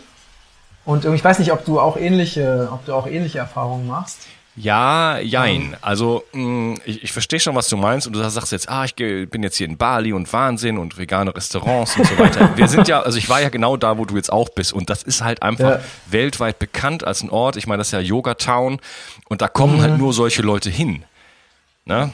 und 0.84 1.04
ich 1.04 1.24
weiß 1.24 1.38
nicht, 1.38 1.52
ob 1.52 1.64
du 1.64 1.80
auch 1.80 1.96
ähnliche, 1.96 2.68
ob 2.72 2.84
du 2.86 2.94
auch 2.94 3.06
ähnliche 3.06 3.38
Erfahrungen 3.38 3.86
machst. 3.86 4.26
Ja, 4.56 5.18
jein. 5.18 5.76
Also 5.80 6.24
mm, 6.32 6.74
ich, 6.84 7.04
ich 7.04 7.12
verstehe 7.12 7.38
schon, 7.40 7.54
was 7.54 7.68
du 7.68 7.76
meinst 7.76 8.06
und 8.06 8.14
du 8.14 8.28
sagst 8.28 8.52
jetzt, 8.52 8.68
ah, 8.68 8.84
ich 8.84 8.94
bin 8.94 9.42
jetzt 9.42 9.56
hier 9.56 9.66
in 9.66 9.76
Bali 9.76 10.12
und 10.12 10.30
Wahnsinn 10.32 10.76
und 10.76 10.98
vegane 10.98 11.34
Restaurants 11.34 11.96
und 11.96 12.06
so 12.06 12.18
weiter. 12.18 12.50
Wir 12.56 12.68
sind 12.68 12.88
ja, 12.88 13.00
also 13.00 13.16
ich 13.16 13.28
war 13.28 13.40
ja 13.40 13.48
genau 13.48 13.76
da, 13.76 13.96
wo 13.96 14.04
du 14.04 14.16
jetzt 14.16 14.32
auch 14.32 14.48
bist 14.48 14.72
und 14.72 14.90
das 14.90 15.02
ist 15.02 15.22
halt 15.22 15.42
einfach 15.42 15.78
ja. 15.78 15.80
weltweit 16.10 16.58
bekannt 16.58 17.04
als 17.04 17.22
ein 17.22 17.30
Ort. 17.30 17.56
Ich 17.56 17.66
meine, 17.66 17.78
das 17.78 17.88
ist 17.88 17.92
ja 17.92 18.00
Yoga 18.00 18.34
Town 18.34 18.80
und 19.28 19.40
da 19.40 19.48
kommen 19.48 19.76
mhm. 19.76 19.82
halt 19.82 19.98
nur 19.98 20.12
solche 20.12 20.42
Leute 20.42 20.68
hin. 20.68 21.04
Ne? 21.84 22.12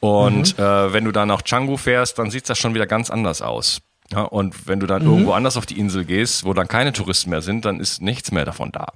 Und 0.00 0.58
mhm. 0.58 0.64
äh, 0.64 0.92
wenn 0.92 1.04
du 1.04 1.12
dann 1.12 1.28
nach 1.28 1.44
Canggu 1.44 1.76
fährst, 1.76 2.18
dann 2.18 2.30
sieht 2.30 2.48
das 2.48 2.58
schon 2.58 2.74
wieder 2.74 2.86
ganz 2.86 3.10
anders 3.10 3.42
aus. 3.42 3.80
Ja, 4.10 4.22
und 4.22 4.66
wenn 4.66 4.80
du 4.80 4.86
dann 4.86 5.02
mhm. 5.02 5.10
irgendwo 5.10 5.32
anders 5.32 5.56
auf 5.56 5.66
die 5.66 5.78
Insel 5.78 6.04
gehst, 6.04 6.44
wo 6.44 6.52
dann 6.54 6.68
keine 6.68 6.92
Touristen 6.92 7.30
mehr 7.30 7.42
sind, 7.42 7.64
dann 7.64 7.80
ist 7.80 8.02
nichts 8.02 8.32
mehr 8.32 8.44
davon 8.44 8.72
da. 8.72 8.88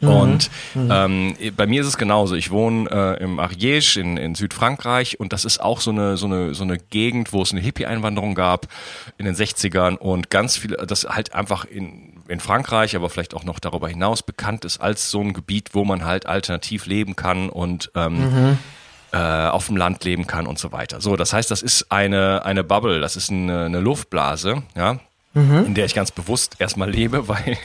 Mhm. 0.00 0.08
Und 0.08 0.50
mhm. 0.74 0.90
ähm, 0.92 1.36
bei 1.56 1.66
mir 1.66 1.82
ist 1.82 1.88
es 1.88 1.96
genauso. 1.96 2.34
Ich 2.34 2.50
wohne 2.50 2.88
äh, 2.90 3.22
im 3.22 3.38
Ariège 3.38 4.00
in, 4.00 4.16
in 4.16 4.34
Südfrankreich 4.34 5.20
und 5.20 5.32
das 5.32 5.44
ist 5.44 5.60
auch 5.60 5.80
so 5.80 5.90
eine, 5.90 6.16
so 6.16 6.26
eine, 6.26 6.54
so 6.54 6.64
eine 6.64 6.78
Gegend, 6.78 7.32
wo 7.32 7.42
es 7.42 7.52
eine 7.52 7.60
Hippie-Einwanderung 7.60 8.34
gab 8.34 8.68
in 9.16 9.24
den 9.24 9.34
60ern 9.34 9.96
und 9.96 10.30
ganz 10.30 10.56
viele, 10.56 10.76
das 10.86 11.04
halt 11.04 11.34
einfach 11.34 11.64
in, 11.64 12.14
in 12.28 12.40
Frankreich, 12.40 12.96
aber 12.96 13.10
vielleicht 13.10 13.34
auch 13.34 13.44
noch 13.44 13.58
darüber 13.58 13.88
hinaus 13.88 14.22
bekannt 14.22 14.64
ist 14.64 14.80
als 14.80 15.10
so 15.10 15.20
ein 15.20 15.32
Gebiet, 15.32 15.70
wo 15.72 15.84
man 15.84 16.04
halt 16.04 16.26
alternativ 16.26 16.86
leben 16.86 17.16
kann 17.16 17.48
und 17.48 17.90
ähm, 17.94 18.18
mhm 18.18 18.58
äh, 19.12 19.16
auf 19.16 19.66
dem 19.66 19.76
Land 19.76 20.04
leben 20.04 20.26
kann 20.26 20.46
und 20.46 20.58
so 20.58 20.72
weiter. 20.72 21.00
So, 21.00 21.16
das 21.16 21.32
heißt, 21.32 21.50
das 21.50 21.62
ist 21.62 21.90
eine, 21.90 22.44
eine 22.44 22.64
Bubble, 22.64 23.00
das 23.00 23.16
ist 23.16 23.30
eine, 23.30 23.64
eine 23.64 23.80
Luftblase, 23.80 24.62
ja, 24.76 24.98
mhm. 25.38 25.66
in 25.66 25.74
der 25.74 25.84
ich 25.84 25.94
ganz 25.94 26.10
bewusst 26.10 26.56
erstmal 26.58 26.90
lebe, 26.90 27.28
weil, 27.28 27.56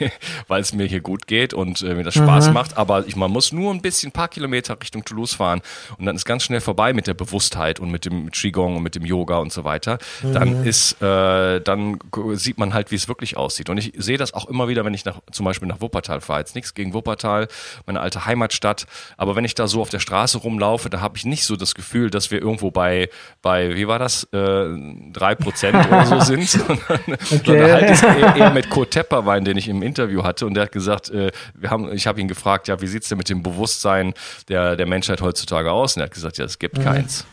weil 0.48 0.62
es 0.62 0.74
mir 0.74 0.86
hier 0.86 1.02
gut 1.02 1.28
geht 1.28 1.54
und 1.54 1.82
äh, 1.82 1.96
mir 1.96 2.04
das 2.04 2.14
Spaß 2.16 2.48
mhm. 2.48 2.54
macht. 2.54 2.78
Aber 2.78 3.08
ich, 3.08 3.16
man 3.16 3.32
muss 3.32 3.52
nur 3.52 3.74
ein 3.74 3.82
bisschen, 3.82 4.10
ein 4.10 4.12
paar 4.12 4.28
Kilometer 4.28 4.80
Richtung 4.80 5.04
Toulouse 5.04 5.34
fahren 5.34 5.62
und 5.98 6.06
dann 6.06 6.16
ist 6.16 6.26
ganz 6.26 6.44
schnell 6.44 6.62
vorbei 6.62 6.94
mit 6.94 7.08
der 7.08 7.14
Bewusstheit 7.14 7.80
und 7.80 7.92
mit 7.92 8.06
dem 8.06 8.32
Qigong 8.32 8.78
und 8.78 8.84
mit 8.84 8.96
dem 8.96 9.06
Yoga 9.06 9.38
und 9.38 9.52
so 9.52 9.64
weiter. 9.64 9.98
Mhm. 10.22 10.34
Dann 10.34 10.64
ist, 10.66 11.02
äh, 11.02 11.62
dann 11.62 12.00
sieht 12.34 12.58
man 12.58 12.74
halt, 12.74 12.92
wie 12.92 12.96
es 12.96 13.08
wirklich 13.08 13.38
aussieht. 13.38 13.70
Und 13.70 13.78
ich 13.78 13.94
sehe 13.98 14.18
das 14.18 14.34
auch 14.34 14.48
immer 14.48 14.68
wieder, 14.68 14.86
wenn 14.86 14.94
ich 14.94 15.06
nach, 15.06 15.20
zum 15.32 15.46
Beispiel 15.46 15.68
nach 15.68 15.82
Wuppertal 15.82 16.22
fahre. 16.22 16.40
Jetzt 16.40 16.56
nichts 16.56 16.74
gegen 16.74 16.94
Wuppertal, 16.94 17.48
meine 17.86 18.02
alte 18.02 18.26
Heimatstadt. 18.26 18.86
Aber 19.18 19.36
wenn 19.36 19.46
ich 19.46 19.56
da 19.56 19.68
so 19.68 19.82
auf 19.82 19.90
der 19.90 20.00
Straße 20.00 20.38
rumlaufe, 20.38 20.90
da 20.90 21.02
habe 21.02 21.18
ich 21.18 21.26
nicht 21.26 21.46
so 21.46 21.56
das 21.56 21.76
Gefühl, 21.76 22.10
dass 22.10 22.32
wir 22.32 22.42
irgendwo 22.42 22.72
bei, 22.72 23.10
bei 23.42 23.76
wie 23.76 23.88
war 23.88 24.00
das, 24.00 24.24
äh, 24.34 24.66
drei 25.12 25.36
Prozent 25.36 25.88
oder 25.88 26.06
so 26.06 26.20
sind, 26.22 26.50
sondern, 26.50 27.00
okay 27.32 27.63
unterhalte 27.64 27.94
es 27.94 28.04
eher, 28.04 28.36
eher 28.36 28.50
mit 28.52 28.70
Kurt 28.70 28.92
Tepperwein, 28.92 29.46
den 29.46 29.58
ich 29.58 29.68
im 29.68 29.82
Interview 29.82 30.24
hatte. 30.24 30.46
Und 30.46 30.54
der 30.54 30.64
hat 30.64 30.72
gesagt, 30.72 31.10
äh, 31.10 31.32
wir 31.54 31.70
haben, 31.70 31.92
ich 31.94 32.08
habe 32.08 32.22
ihn 32.22 32.28
gefragt, 32.28 32.68
ja, 32.68 32.80
wie 32.82 32.88
sieht's 32.88 33.10
denn 33.10 33.18
mit 33.18 33.30
dem 33.30 33.44
Bewusstsein 33.44 34.14
der, 34.50 34.76
der 34.76 34.86
Menschheit 34.86 35.22
heutzutage 35.22 35.72
aus? 35.72 35.96
Und 35.96 36.02
er 36.02 36.06
hat 36.06 36.14
gesagt, 36.14 36.38
ja, 36.38 36.46
es 36.46 36.60
gibt 36.60 36.78
mhm. 36.78 36.84
keins. 36.84 37.26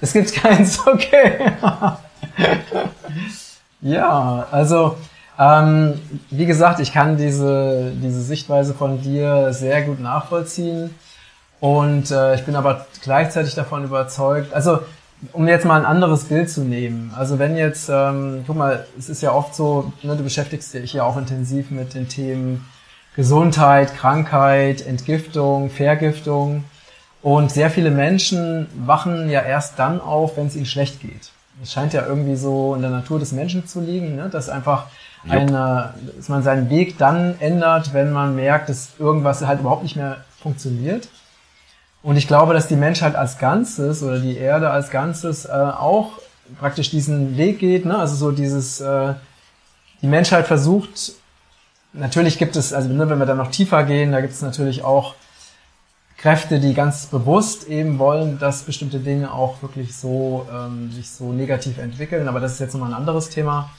Es 0.00 0.12
gibt 0.12 0.34
keins, 0.34 0.78
okay. 0.86 1.52
ja, 3.80 4.46
also 4.50 4.96
ähm, 5.38 6.00
wie 6.30 6.46
gesagt, 6.46 6.80
ich 6.80 6.92
kann 6.92 7.16
diese, 7.16 7.92
diese 7.96 8.22
Sichtweise 8.22 8.74
von 8.74 9.00
dir 9.00 9.52
sehr 9.52 9.82
gut 9.82 10.00
nachvollziehen. 10.00 10.94
Und 11.60 12.10
äh, 12.10 12.34
ich 12.34 12.44
bin 12.44 12.56
aber 12.56 12.86
gleichzeitig 13.02 13.54
davon 13.54 13.84
überzeugt, 13.84 14.52
also 14.52 14.80
um 15.32 15.48
jetzt 15.48 15.64
mal 15.64 15.80
ein 15.80 15.86
anderes 15.86 16.24
Bild 16.24 16.50
zu 16.50 16.62
nehmen. 16.62 17.12
Also 17.16 17.38
wenn 17.38 17.56
jetzt, 17.56 17.88
ähm, 17.88 18.44
guck 18.46 18.56
mal, 18.56 18.86
es 18.98 19.08
ist 19.08 19.22
ja 19.22 19.32
oft 19.32 19.54
so, 19.54 19.92
ne, 20.02 20.16
du 20.16 20.22
beschäftigst 20.22 20.74
dich 20.74 20.92
ja 20.92 21.04
auch 21.04 21.16
intensiv 21.16 21.70
mit 21.70 21.94
den 21.94 22.08
Themen 22.08 22.64
Gesundheit, 23.16 23.94
Krankheit, 23.94 24.84
Entgiftung, 24.86 25.70
Vergiftung. 25.70 26.64
Und 27.22 27.50
sehr 27.50 27.70
viele 27.70 27.90
Menschen 27.90 28.66
wachen 28.76 29.30
ja 29.30 29.40
erst 29.40 29.78
dann 29.78 30.00
auf, 30.00 30.36
wenn 30.36 30.48
es 30.48 30.56
ihnen 30.56 30.66
schlecht 30.66 31.00
geht. 31.00 31.30
Es 31.62 31.72
scheint 31.72 31.92
ja 31.92 32.04
irgendwie 32.06 32.36
so 32.36 32.74
in 32.74 32.82
der 32.82 32.90
Natur 32.90 33.18
des 33.18 33.32
Menschen 33.32 33.66
zu 33.66 33.80
liegen, 33.80 34.16
ne? 34.16 34.28
dass 34.28 34.48
einfach 34.48 34.86
eine, 35.28 35.94
dass 36.16 36.28
man 36.28 36.42
seinen 36.42 36.68
Weg 36.68 36.98
dann 36.98 37.36
ändert, 37.40 37.94
wenn 37.94 38.12
man 38.12 38.34
merkt, 38.34 38.68
dass 38.68 38.90
irgendwas 38.98 39.46
halt 39.46 39.60
überhaupt 39.60 39.84
nicht 39.84 39.96
mehr 39.96 40.18
funktioniert. 40.42 41.08
Und 42.04 42.18
ich 42.18 42.28
glaube, 42.28 42.52
dass 42.52 42.68
die 42.68 42.76
Menschheit 42.76 43.16
als 43.16 43.38
Ganzes 43.38 44.02
oder 44.02 44.18
die 44.20 44.36
Erde 44.36 44.68
als 44.68 44.90
Ganzes 44.90 45.46
äh, 45.46 45.52
auch 45.52 46.12
praktisch 46.60 46.90
diesen 46.90 47.38
Weg 47.38 47.60
geht. 47.60 47.86
Ne? 47.86 47.98
Also 47.98 48.14
so 48.14 48.30
dieses, 48.30 48.78
äh, 48.82 49.14
die 50.02 50.06
Menschheit 50.06 50.46
versucht, 50.46 51.12
natürlich 51.94 52.36
gibt 52.36 52.56
es, 52.56 52.74
also 52.74 52.90
ne, 52.90 53.08
wenn 53.08 53.18
wir 53.18 53.24
dann 53.24 53.38
noch 53.38 53.50
tiefer 53.50 53.84
gehen, 53.84 54.12
da 54.12 54.20
gibt 54.20 54.34
es 54.34 54.42
natürlich 54.42 54.84
auch 54.84 55.14
Kräfte, 56.18 56.60
die 56.60 56.74
ganz 56.74 57.06
bewusst 57.06 57.68
eben 57.68 57.98
wollen, 57.98 58.38
dass 58.38 58.64
bestimmte 58.64 58.98
Dinge 58.98 59.32
auch 59.32 59.62
wirklich 59.62 59.96
so 59.96 60.46
ähm, 60.52 60.92
sich 60.92 61.10
so 61.10 61.32
negativ 61.32 61.78
entwickeln. 61.78 62.28
Aber 62.28 62.38
das 62.38 62.52
ist 62.52 62.60
jetzt 62.60 62.74
nochmal 62.74 62.90
ein 62.90 62.96
anderes 62.98 63.30
Thema. 63.30 63.70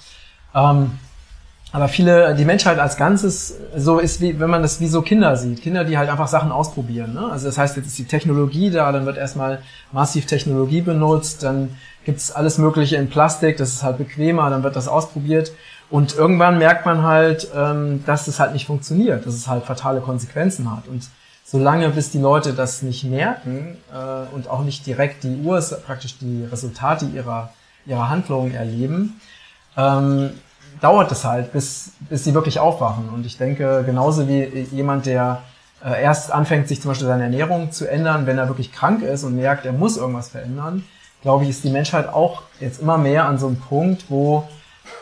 Ähm, 0.55 0.97
aber 1.75 1.89
viele, 1.89 2.33
die 2.35 2.45
Menschheit 2.45 2.79
als 2.79 2.95
Ganzes, 2.95 3.53
so 3.75 3.99
ist 3.99 4.21
wie, 4.21 4.39
wenn 4.39 4.49
man 4.49 4.61
das 4.61 4.79
wie 4.79 4.87
so 4.87 5.01
Kinder 5.01 5.35
sieht. 5.35 5.61
Kinder, 5.61 5.83
die 5.83 5.97
halt 5.97 6.09
einfach 6.09 6.29
Sachen 6.29 6.53
ausprobieren. 6.53 7.13
Ne? 7.13 7.29
Also 7.29 7.47
das 7.47 7.57
heißt, 7.57 7.75
jetzt 7.75 7.87
ist 7.87 7.97
die 7.97 8.05
Technologie 8.05 8.71
da, 8.71 8.93
dann 8.93 9.05
wird 9.05 9.17
erstmal 9.17 9.59
massiv 9.91 10.25
Technologie 10.25 10.79
benutzt, 10.79 11.43
dann 11.43 11.75
gibt's 12.05 12.31
alles 12.31 12.59
Mögliche 12.59 12.95
in 12.95 13.09
Plastik, 13.09 13.57
das 13.57 13.73
ist 13.73 13.83
halt 13.83 13.97
bequemer, 13.97 14.49
dann 14.49 14.63
wird 14.63 14.77
das 14.77 14.87
ausprobiert. 14.87 15.51
Und 15.89 16.15
irgendwann 16.15 16.59
merkt 16.59 16.85
man 16.85 17.03
halt, 17.03 17.49
ähm, 17.53 18.05
dass 18.05 18.29
es 18.29 18.39
halt 18.39 18.53
nicht 18.53 18.67
funktioniert, 18.67 19.25
dass 19.25 19.33
es 19.33 19.49
halt 19.49 19.65
fatale 19.65 19.99
Konsequenzen 19.99 20.71
hat. 20.71 20.87
Und 20.87 21.03
solange 21.43 21.89
bis 21.89 22.09
die 22.09 22.19
Leute 22.19 22.53
das 22.53 22.83
nicht 22.83 23.03
merken 23.03 23.75
äh, 23.93 24.33
und 24.33 24.49
auch 24.49 24.63
nicht 24.63 24.85
direkt 24.85 25.25
die 25.25 25.41
Urs 25.43 25.77
praktisch 25.81 26.19
die 26.19 26.45
Resultate 26.49 27.05
ihrer, 27.07 27.49
ihrer 27.85 28.07
Handlungen 28.07 28.55
erleben, 28.55 29.19
ähm, 29.75 30.29
dauert 30.85 31.11
es 31.11 31.25
halt, 31.25 31.51
bis, 31.51 31.93
bis 32.11 32.23
sie 32.23 32.35
wirklich 32.35 32.59
aufwachen. 32.59 33.09
Und 33.09 33.25
ich 33.25 33.39
denke, 33.39 33.83
genauso 33.83 34.27
wie 34.27 34.43
jemand, 34.71 35.07
der 35.07 35.41
äh, 35.83 35.99
erst 35.99 36.31
anfängt, 36.31 36.67
sich 36.67 36.79
zum 36.79 36.91
Beispiel 36.91 37.07
seine 37.07 37.23
Ernährung 37.23 37.71
zu 37.71 37.89
ändern, 37.89 38.27
wenn 38.27 38.37
er 38.37 38.47
wirklich 38.47 38.71
krank 38.71 39.01
ist 39.01 39.23
und 39.23 39.35
merkt, 39.35 39.65
er 39.65 39.73
muss 39.73 39.97
irgendwas 39.97 40.29
verändern, 40.29 40.83
glaube 41.23 41.43
ich, 41.43 41.49
ist 41.49 41.63
die 41.63 41.71
Menschheit 41.71 42.07
auch 42.07 42.43
jetzt 42.59 42.79
immer 42.79 42.99
mehr 42.99 43.25
an 43.25 43.39
so 43.39 43.47
einem 43.47 43.57
Punkt, 43.57 44.05
wo 44.09 44.47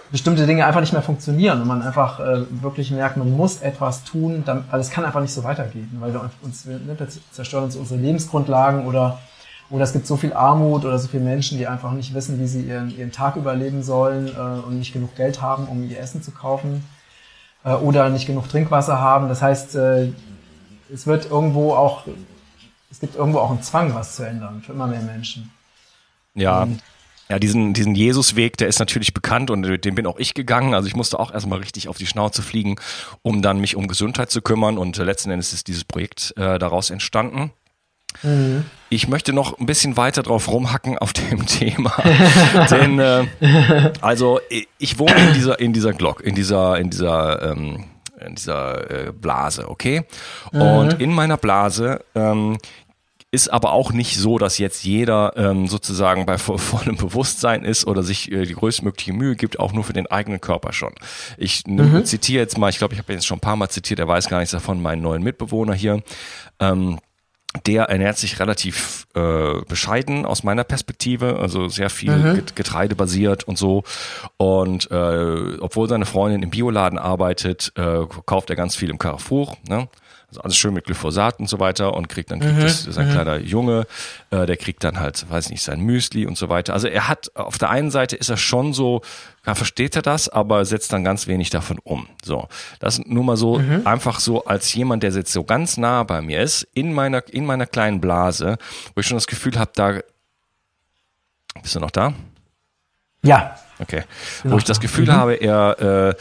bestimmte 0.10 0.46
Dinge 0.46 0.66
einfach 0.66 0.80
nicht 0.80 0.94
mehr 0.94 1.02
funktionieren 1.02 1.62
und 1.62 1.68
man 1.68 1.82
einfach 1.82 2.22
äh, 2.22 2.46
wirklich 2.62 2.92
merkt, 2.92 3.18
man 3.18 3.36
muss 3.36 3.62
etwas 3.62 4.06
tun, 4.06 4.44
weil 4.46 4.80
es 4.80 4.90
kann 4.90 5.04
einfach 5.04 5.20
nicht 5.20 5.34
so 5.34 5.44
weitergehen, 5.44 5.98
weil 6.00 6.14
wir 6.14 6.30
uns 6.44 6.66
wir, 6.66 6.78
ne, 6.78 6.96
zerstören 7.32 7.66
uns 7.66 7.76
unsere 7.76 8.00
Lebensgrundlagen 8.00 8.88
oder 8.88 9.20
oder 9.74 9.86
es 9.86 9.92
gibt 9.92 10.06
so 10.06 10.18
viel 10.18 10.34
Armut 10.34 10.86
oder 10.86 11.00
so 11.00 11.08
viele 11.08 11.24
Menschen, 11.24 11.58
die 11.58 11.66
einfach 11.66 11.94
nicht 11.94 12.14
wissen, 12.14 12.40
wie 12.40 12.46
sie 12.46 12.62
ihren, 12.62 12.96
ihren 12.96 13.12
Tag 13.12 13.38
überleben 13.38 13.82
sollen 13.82 14.28
äh, 14.28 14.68
und 14.68 14.78
nicht 14.78 14.94
genug 14.94 15.16
Geld 15.16 15.42
haben, 15.42 15.66
um 15.66 15.90
ihr 15.90 16.00
Essen 16.00 16.22
zu 16.22 16.30
kaufen. 16.30 16.86
Äh, 17.64 17.74
oder 17.74 18.12
nicht 18.12 18.28
genug 18.28 18.48
Trinkwasser 18.48 19.00
haben. 19.00 19.30
Das 19.30 19.42
heißt, 19.42 19.74
äh, 19.74 20.10
es 20.94 21.08
wird 21.08 21.26
irgendwo 21.26 21.74
auch, 21.74 22.04
es 22.92 23.00
gibt 23.00 23.16
irgendwo 23.16 23.40
auch 23.40 23.50
einen 23.50 23.64
Zwang, 23.64 23.96
was 23.96 24.16
zu 24.16 24.28
ändern 24.28 24.62
für 24.64 24.74
immer 24.74 24.86
mehr 24.86 25.02
Menschen. 25.02 25.52
Ja. 26.36 26.62
Und 26.62 26.80
ja, 27.28 27.40
diesen, 27.40 27.74
diesen 27.74 27.96
Jesusweg, 27.96 28.58
der 28.58 28.68
ist 28.68 28.78
natürlich 28.78 29.16
bekannt 29.16 29.50
und 29.50 29.64
den 29.64 29.96
bin 29.96 30.06
auch 30.06 30.20
ich 30.20 30.36
gegangen. 30.36 30.76
Also 30.76 30.88
ich 30.88 30.96
musste 30.96 31.20
auch 31.20 31.34
erstmal 31.34 31.58
richtig 31.58 31.88
auf 31.88 31.98
die 31.98 32.06
Schnauze 32.06 32.44
fliegen, 32.44 32.76
um 33.24 33.42
dann 33.42 33.60
mich 33.60 33.76
um 33.76 33.88
Gesundheit 33.88 34.30
zu 34.30 34.44
kümmern. 34.44 34.78
Und 34.78 35.00
äh, 35.00 35.04
letzten 35.04 35.32
Endes 35.32 35.52
ist 35.52 35.68
dieses 35.68 35.84
Projekt 35.84 36.36
äh, 36.38 36.60
daraus 36.60 36.92
entstanden. 36.92 37.52
Mhm. 38.22 38.66
Ich 38.90 39.08
möchte 39.08 39.34
noch 39.34 39.58
ein 39.60 39.66
bisschen 39.66 39.98
weiter 39.98 40.22
drauf 40.22 40.48
rumhacken 40.52 40.98
auf 40.98 41.14
dem 41.14 41.46
Thema. 41.48 41.94
Denn 42.70 43.00
äh, 43.00 43.26
also 44.02 44.40
ich 44.78 45.00
wohne 45.00 45.16
in 45.16 45.34
dieser, 45.34 45.60
in 45.60 45.74
dieser 45.74 45.94
Glock, 45.94 46.22
in 46.22 46.36
dieser, 46.36 46.78
in 46.78 46.90
dieser 46.90 47.52
ähm, 47.52 47.86
in 48.26 48.36
dieser 48.36 49.08
äh, 49.08 49.12
Blase, 49.12 49.68
okay? 49.70 50.04
Mhm. 50.54 50.62
Und 50.62 51.02
in 51.02 51.14
meiner 51.14 51.36
Blase 51.36 52.06
ähm, 52.16 52.58
ist 53.34 53.52
aber 53.52 53.74
auch 53.74 53.92
nicht 53.92 54.18
so, 54.18 54.38
dass 54.38 54.60
jetzt 54.60 54.84
jeder 54.84 55.34
ähm, 55.36 55.68
sozusagen 55.68 56.28
bei 56.28 56.38
vollem 56.38 56.98
Bewusstsein 56.98 57.64
ist 57.66 57.86
oder 57.88 58.04
sich 58.04 58.32
äh, 58.32 58.46
die 58.46 58.54
größtmögliche 58.54 59.12
Mühe 59.12 59.36
gibt, 59.36 59.60
auch 59.60 59.74
nur 59.74 59.84
für 59.84 59.94
den 59.94 60.06
eigenen 60.06 60.40
Körper 60.40 60.72
schon. 60.72 60.94
Ich 61.38 61.66
mhm. 61.66 62.06
zitiere 62.06 62.42
jetzt 62.42 62.60
mal, 62.60 62.70
ich 62.70 62.78
glaube, 62.78 62.94
ich 62.94 63.00
habe 63.00 63.12
jetzt 63.12 63.26
schon 63.26 63.38
ein 63.38 63.42
paar 63.42 63.56
Mal 63.56 63.70
zitiert, 63.70 64.00
er 64.00 64.08
weiß 64.08 64.30
gar 64.30 64.38
nichts 64.38 64.52
davon, 64.52 64.82
meinen 64.82 65.02
neuen 65.02 65.24
Mitbewohner 65.24 65.74
hier. 65.74 66.04
Ähm, 66.60 67.00
der 67.66 67.84
ernährt 67.84 68.18
sich 68.18 68.40
relativ 68.40 69.08
äh, 69.16 69.62
bescheiden 69.68 70.26
aus 70.26 70.44
meiner 70.44 70.64
Perspektive, 70.64 71.40
also 71.40 71.68
sehr 71.70 71.90
viel 71.90 72.12
mhm. 72.12 72.44
Getreide 72.56 72.96
basiert 72.96 73.44
und 73.44 73.58
so. 73.58 73.84
Und 74.38 74.90
äh, 74.92 75.58
obwohl 75.60 75.88
seine 75.88 76.06
Freundin 76.06 76.44
im 76.44 76.50
Bioladen 76.50 76.98
arbeitet, 76.98 77.72
äh, 77.76 78.06
kauft 78.26 78.50
er 78.50 78.56
ganz 78.56 78.76
viel 78.76 78.90
im 78.90 78.98
Carrefour. 78.98 79.56
Ne? 79.68 79.88
Also 80.34 80.42
alles 80.42 80.58
schön 80.58 80.74
mit 80.74 80.86
Glyphosat 80.86 81.40
und 81.40 81.48
so 81.48 81.60
weiter 81.60 81.94
und 81.94 82.10
kriegt 82.10 82.32
dann 82.32 82.40
kriegt 82.40 82.56
mhm. 82.56 82.62
das, 82.62 82.84
sein 82.84 83.08
mhm. 83.08 83.12
kleiner 83.12 83.38
Junge, 83.38 83.86
äh, 84.32 84.48
der 84.48 84.58
kriegt 84.58 84.84
dann 84.84 85.00
halt, 85.00 85.30
weiß 85.30 85.52
nicht, 85.52 85.62
sein 85.62 85.80
Müsli 85.82 86.26
und 86.26 86.38
so 86.38 86.50
weiter. 86.50 86.74
Also 86.74 86.88
er 86.88 87.08
hat 87.08 87.32
auf 87.36 87.60
der 87.60 87.70
einen 87.70 87.92
Seite 87.92 88.16
ist 88.16 88.30
er 88.30 88.38
schon 88.38 88.74
so, 88.74 89.02
ja, 89.46 89.54
versteht 89.54 89.96
er 89.96 90.02
das, 90.02 90.28
aber 90.28 90.66
setzt 90.66 90.92
dann 90.92 91.04
ganz 91.04 91.28
wenig 91.28 91.52
davon 91.52 91.78
um. 91.84 92.08
So, 92.24 92.48
das 92.80 93.00
nur 93.06 93.24
mal 93.24 93.38
so 93.38 93.60
mhm. 93.60 93.86
einfach 93.86 94.20
so 94.20 94.46
als 94.46 94.74
jemand, 94.74 95.04
der 95.04 95.12
jetzt 95.12 95.32
so 95.32 95.44
ganz 95.44 95.78
nah 95.78 96.04
bei 96.04 96.22
mir 96.22 96.42
ist 96.42 96.68
in 96.74 96.94
meiner 96.94 97.22
in 97.30 97.46
meiner 97.46 97.68
kleinen 97.68 98.02
Blase, 98.02 98.58
wo 98.96 99.02
ich 99.02 99.08
schon 99.08 99.18
das 99.18 99.28
Gefühl 99.28 99.60
habe, 99.60 99.72
da 99.76 100.00
bist 101.62 101.76
du 101.76 101.80
noch 101.80 101.92
da? 101.92 102.14
Ja. 103.24 103.56
Okay. 103.80 104.04
Wo 104.44 104.58
ich 104.58 104.64
das 104.64 104.80
Gefühl 104.80 105.06
mhm. 105.06 105.12
habe, 105.12 105.34
er 105.36 106.10
äh, 106.10 106.16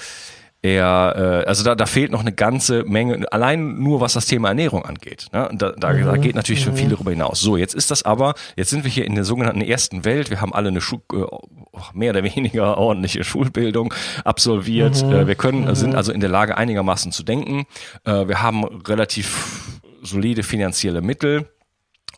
er, 0.62 1.42
äh, 1.44 1.48
also 1.48 1.64
da, 1.64 1.74
da 1.74 1.86
fehlt 1.86 2.12
noch 2.12 2.20
eine 2.20 2.32
ganze 2.32 2.84
Menge, 2.84 3.26
allein 3.32 3.80
nur 3.80 4.00
was 4.00 4.12
das 4.12 4.26
Thema 4.26 4.48
Ernährung 4.48 4.84
angeht. 4.84 5.26
Ne? 5.32 5.48
Da, 5.52 5.72
da, 5.72 5.92
mhm. 5.92 6.04
da 6.04 6.16
geht 6.16 6.36
natürlich 6.36 6.62
schon 6.62 6.76
viel 6.76 6.88
darüber 6.88 7.10
hinaus. 7.10 7.40
So, 7.40 7.56
jetzt 7.56 7.74
ist 7.74 7.90
das 7.90 8.04
aber, 8.04 8.34
jetzt 8.56 8.70
sind 8.70 8.84
wir 8.84 8.90
hier 8.90 9.04
in 9.04 9.16
der 9.16 9.24
sogenannten 9.24 9.60
ersten 9.60 10.04
Welt. 10.04 10.30
Wir 10.30 10.40
haben 10.40 10.54
alle 10.54 10.68
eine 10.68 10.80
Schu 10.80 10.98
äh, 11.12 11.24
mehr 11.92 12.10
oder 12.10 12.22
weniger 12.22 12.78
ordentliche 12.78 13.24
Schulbildung 13.24 13.92
absolviert. 14.24 15.04
Mhm. 15.04 15.12
Äh, 15.12 15.26
wir 15.26 15.34
können, 15.34 15.64
mhm. 15.64 15.74
sind 15.74 15.96
also 15.96 16.12
in 16.12 16.20
der 16.20 16.30
Lage, 16.30 16.56
einigermaßen 16.56 17.10
zu 17.10 17.24
denken. 17.24 17.66
Äh, 18.04 18.28
wir 18.28 18.40
haben 18.40 18.64
relativ 18.64 19.80
solide 20.02 20.44
finanzielle 20.44 21.02
Mittel 21.02 21.48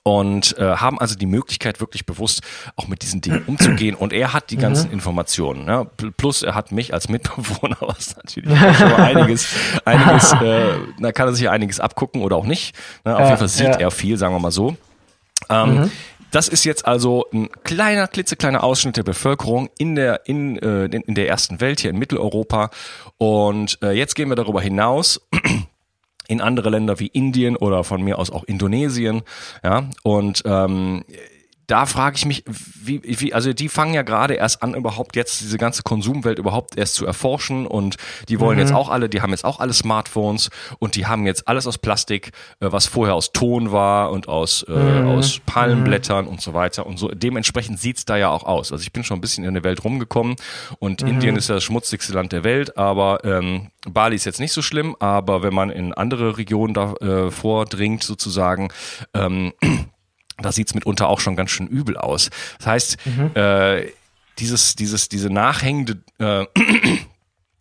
und 0.04 0.56
äh, 0.58 0.76
haben 0.76 1.00
also 1.00 1.16
die 1.16 1.26
Möglichkeit, 1.26 1.80
wirklich 1.80 2.04
bewusst 2.04 2.42
auch 2.76 2.88
mit 2.88 3.02
diesen 3.02 3.22
Dingen 3.22 3.42
umzugehen. 3.46 3.96
Und 3.96 4.12
er 4.12 4.34
hat 4.34 4.50
die 4.50 4.58
ganzen 4.58 4.88
mhm. 4.88 4.94
Informationen. 4.94 5.64
Ne? 5.64 5.86
Plus 6.16 6.42
er 6.42 6.54
hat 6.54 6.72
mich 6.72 6.92
als 6.92 7.08
Mitbewohner, 7.08 7.78
was 7.80 8.14
natürlich 8.14 8.58
schon 8.76 8.92
einiges, 8.92 9.48
einiges, 9.86 10.32
äh, 10.34 10.74
da 11.00 11.10
kann 11.12 11.28
er 11.28 11.32
sich 11.32 11.48
einiges 11.48 11.80
abgucken 11.80 12.20
oder 12.20 12.36
auch 12.36 12.44
nicht. 12.44 12.76
Ne? 13.04 13.14
Auf 13.14 13.20
ja, 13.20 13.26
jeden 13.28 13.38
Fall 13.38 13.48
sieht 13.48 13.66
ja. 13.66 13.80
er 13.80 13.90
viel, 13.90 14.18
sagen 14.18 14.34
wir 14.34 14.40
mal 14.40 14.50
so. 14.50 14.76
Ähm, 15.48 15.80
mhm. 15.80 15.90
Das 16.30 16.48
ist 16.48 16.64
jetzt 16.64 16.86
also 16.86 17.26
ein 17.32 17.48
kleiner, 17.62 18.06
klitzekleiner 18.06 18.62
Ausschnitt 18.62 18.98
der 18.98 19.04
Bevölkerung 19.04 19.70
in 19.78 19.94
der, 19.94 20.26
in, 20.26 20.58
äh, 20.58 20.84
in 20.84 21.14
der 21.14 21.28
ersten 21.28 21.60
Welt 21.60 21.80
hier 21.80 21.90
in 21.90 21.98
Mitteleuropa. 21.98 22.70
Und 23.16 23.78
äh, 23.82 23.92
jetzt 23.92 24.16
gehen 24.16 24.28
wir 24.28 24.36
darüber 24.36 24.60
hinaus 24.60 25.20
in 26.28 26.40
andere 26.40 26.70
Länder 26.70 27.00
wie 27.00 27.08
Indien 27.08 27.56
oder 27.56 27.84
von 27.84 28.02
mir 28.02 28.18
aus 28.18 28.30
auch 28.30 28.44
Indonesien. 28.44 29.22
Ja, 29.62 29.88
und 30.02 30.42
ähm, 30.46 31.04
da 31.66 31.86
frage 31.86 32.16
ich 32.16 32.26
mich, 32.26 32.44
wie, 32.46 33.00
wie, 33.02 33.32
also 33.32 33.52
die 33.52 33.68
fangen 33.68 33.94
ja 33.94 34.02
gerade 34.02 34.34
erst 34.34 34.62
an, 34.62 34.74
überhaupt 34.74 35.16
jetzt 35.16 35.40
diese 35.40 35.56
ganze 35.56 35.82
Konsumwelt 35.82 36.38
überhaupt 36.38 36.76
erst 36.76 36.94
zu 36.94 37.06
erforschen 37.06 37.66
und 37.66 37.96
die 38.28 38.40
wollen 38.40 38.56
mhm. 38.56 38.62
jetzt 38.62 38.72
auch 38.72 38.88
alle, 38.88 39.08
die 39.08 39.22
haben 39.22 39.30
jetzt 39.30 39.44
auch 39.44 39.60
alle 39.60 39.72
Smartphones 39.72 40.50
und 40.78 40.96
die 40.96 41.06
haben 41.06 41.26
jetzt 41.26 41.48
alles 41.48 41.66
aus 41.66 41.78
Plastik, 41.78 42.32
äh, 42.60 42.70
was 42.70 42.86
vorher 42.86 43.14
aus 43.14 43.32
Ton 43.32 43.72
war 43.72 44.10
und 44.10 44.28
aus, 44.28 44.64
äh, 44.68 44.72
mhm. 44.72 45.08
aus 45.08 45.40
Palmenblättern 45.46 46.26
mhm. 46.26 46.32
und 46.32 46.40
so 46.40 46.54
weiter 46.54 46.86
und 46.86 46.98
so. 46.98 47.08
Dementsprechend 47.08 47.80
sieht's 47.80 48.04
da 48.04 48.16
ja 48.16 48.28
auch 48.28 48.44
aus. 48.44 48.72
Also 48.72 48.82
ich 48.82 48.92
bin 48.92 49.04
schon 49.04 49.18
ein 49.18 49.22
bisschen 49.22 49.44
in 49.44 49.54
der 49.54 49.64
Welt 49.64 49.84
rumgekommen 49.84 50.36
und 50.78 51.02
mhm. 51.02 51.08
Indien 51.08 51.36
ist 51.36 51.48
ja 51.48 51.54
das 51.54 51.64
schmutzigste 51.64 52.12
Land 52.12 52.32
der 52.32 52.44
Welt, 52.44 52.76
aber 52.76 53.24
ähm, 53.24 53.70
Bali 53.88 54.16
ist 54.16 54.24
jetzt 54.24 54.40
nicht 54.40 54.52
so 54.52 54.62
schlimm, 54.62 54.96
aber 54.98 55.42
wenn 55.42 55.54
man 55.54 55.70
in 55.70 55.92
andere 55.92 56.36
Regionen 56.38 56.74
da 56.74 56.94
äh, 56.94 57.30
vordringt 57.30 58.02
sozusagen, 58.02 58.68
ähm, 59.14 59.52
da 60.38 60.52
sieht's 60.52 60.74
mitunter 60.74 61.08
auch 61.08 61.20
schon 61.20 61.36
ganz 61.36 61.50
schön 61.50 61.66
übel 61.66 61.96
aus. 61.96 62.30
Das 62.58 62.66
heißt, 62.66 62.96
mhm. 63.06 63.30
äh, 63.34 63.86
dieses, 64.38 64.76
dieses, 64.76 65.08
diese 65.08 65.30
nachhängende, 65.30 66.02
äh, 66.18 66.46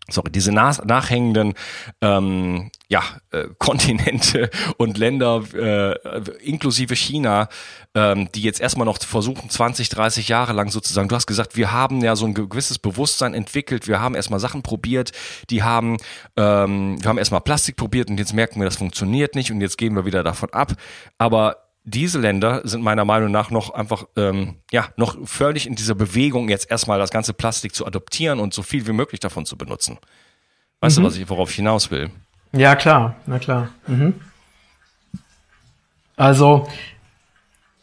sorry, 0.10 0.32
diese 0.32 0.52
nach, 0.52 0.84
nachhängenden 0.84 1.54
ähm, 2.02 2.72
ja, 2.90 3.04
äh, 3.32 3.48
Kontinente 3.58 4.50
und 4.78 4.98
Länder, 4.98 5.44
äh, 5.54 6.22
inklusive 6.44 6.96
China, 6.96 7.48
ähm, 7.96 8.30
die 8.34 8.42
jetzt 8.42 8.60
erstmal 8.60 8.86
noch 8.86 9.02
versuchen, 9.02 9.50
20, 9.50 9.90
30 9.90 10.28
Jahre 10.28 10.54
lang 10.54 10.70
sozusagen, 10.70 11.08
du 11.08 11.16
hast 11.16 11.28
gesagt, 11.28 11.56
wir 11.56 11.72
haben 11.72 12.02
ja 12.02 12.16
so 12.16 12.26
ein 12.26 12.34
gewisses 12.34 12.80
Bewusstsein 12.80 13.34
entwickelt, 13.34 13.88
wir 13.88 14.02
haben 14.02 14.16
erstmal 14.16 14.40
Sachen 14.40 14.64
probiert, 14.64 15.12
die 15.50 15.64
haben, 15.64 15.98
ähm, 16.38 17.02
wir 17.02 17.10
haben 17.10 17.18
erstmal 17.18 17.42
Plastik 17.42 17.76
probiert 17.76 18.10
und 18.10 18.18
jetzt 18.18 18.34
merken 18.34 18.60
wir, 18.60 18.66
das 18.66 18.78
funktioniert 18.78 19.36
nicht 19.36 19.52
und 19.52 19.62
jetzt 19.62 19.78
gehen 19.78 19.96
wir 19.96 20.06
wieder 20.06 20.24
davon 20.24 20.52
ab. 20.52 20.74
Aber 21.18 21.63
diese 21.86 22.20
Länder 22.20 22.62
sind 22.64 22.82
meiner 22.82 23.06
Meinung 23.06 23.32
nach 23.32 23.50
noch 23.52 23.74
einfach, 23.74 24.06
ähm, 24.16 24.56
ja, 24.72 24.88
noch 24.96 25.18
völlig 25.28 25.68
in 25.68 25.76
dieser 25.76 25.96
Bewegung, 25.96 26.50
jetzt 26.50 26.72
erstmal 26.72 26.98
das 26.98 27.12
ganze 27.12 27.34
Plastik 27.34 27.76
zu 27.76 27.86
adoptieren 27.86 28.40
und 28.40 28.54
so 28.54 28.64
viel 28.64 28.88
wie 28.88 28.94
möglich 28.94 29.20
davon 29.20 29.46
zu 29.46 29.58
benutzen. 29.58 29.98
Weißt 30.80 30.98
mhm. 30.98 31.02
du, 31.02 31.08
was 31.08 31.18
ich, 31.18 31.30
worauf 31.30 31.50
ich 31.50 31.58
hinaus 31.58 31.92
will? 31.92 32.10
Ja, 32.54 32.76
klar, 32.76 33.16
na 33.26 33.40
klar. 33.40 33.70
Mhm. 33.88 34.14
Also, 36.16 36.68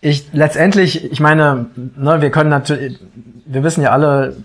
ich 0.01 0.33
letztendlich, 0.33 1.11
ich 1.11 1.21
meine, 1.21 1.67
ne, 1.77 2.23
wir 2.23 2.31
können 2.31 2.49
natürlich, 2.49 2.99
wir 3.45 3.63
wissen 3.63 3.83
ja 3.83 3.91
alle, 3.91 4.37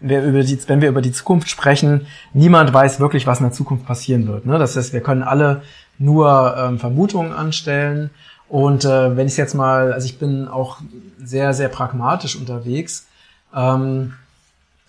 wir 0.00 0.22
über 0.24 0.42
die, 0.42 0.58
wenn 0.68 0.82
wir 0.82 0.90
über 0.90 1.00
die 1.00 1.12
Zukunft 1.12 1.48
sprechen, 1.48 2.06
niemand 2.34 2.74
weiß 2.74 3.00
wirklich, 3.00 3.26
was 3.26 3.38
in 3.40 3.46
der 3.46 3.52
Zukunft 3.52 3.86
passieren 3.86 4.26
wird. 4.26 4.44
Ne? 4.44 4.58
Das 4.58 4.76
heißt, 4.76 4.92
wir 4.92 5.00
können 5.00 5.22
alle 5.22 5.62
nur 5.98 6.54
ähm, 6.58 6.78
Vermutungen 6.78 7.32
anstellen 7.32 8.10
und 8.50 8.84
äh, 8.84 9.16
wenn 9.16 9.28
ich 9.28 9.36
jetzt 9.36 9.54
mal, 9.54 9.92
also 9.92 10.04
ich 10.04 10.18
bin 10.18 10.48
auch 10.48 10.78
sehr, 11.22 11.54
sehr 11.54 11.68
pragmatisch 11.68 12.34
unterwegs. 12.34 13.06
Ähm, 13.54 14.14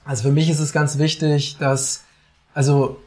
also 0.04 0.24
für 0.24 0.32
mich 0.32 0.50
ist 0.50 0.60
es 0.60 0.74
ganz 0.74 0.98
wichtig, 0.98 1.58
dass, 1.60 2.04
also 2.56 2.98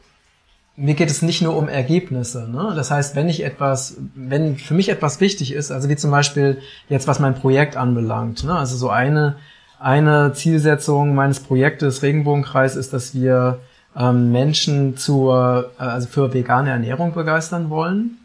mir 0.77 0.93
geht 0.93 1.11
es 1.11 1.21
nicht 1.21 1.41
nur 1.41 1.57
um 1.57 1.67
Ergebnisse. 1.67 2.49
Ne? 2.49 2.71
Das 2.73 2.89
heißt, 2.89 3.17
wenn 3.17 3.27
ich 3.27 3.43
etwas, 3.43 3.97
wenn 4.15 4.57
für 4.57 4.73
mich 4.73 4.87
etwas 4.87 5.19
wichtig 5.19 5.51
ist, 5.51 5.71
also 5.71 5.89
wie 5.89 5.97
zum 5.97 6.11
Beispiel 6.11 6.61
jetzt 6.87 7.05
was 7.05 7.19
mein 7.19 7.35
Projekt 7.35 7.75
anbelangt, 7.75 8.45
ne? 8.45 8.57
also 8.57 8.77
so 8.77 8.89
eine 8.89 9.35
eine 9.77 10.31
Zielsetzung 10.33 11.15
meines 11.15 11.41
Projektes 11.41 12.01
Regenbogenkreis 12.01 12.77
ist, 12.77 12.93
dass 12.93 13.13
wir 13.13 13.59
ähm, 13.93 14.31
Menschen 14.31 14.95
zur, 14.95 15.71
äh, 15.77 15.83
also 15.83 16.07
für 16.07 16.33
vegane 16.33 16.69
Ernährung 16.69 17.13
begeistern 17.13 17.69
wollen. 17.69 18.17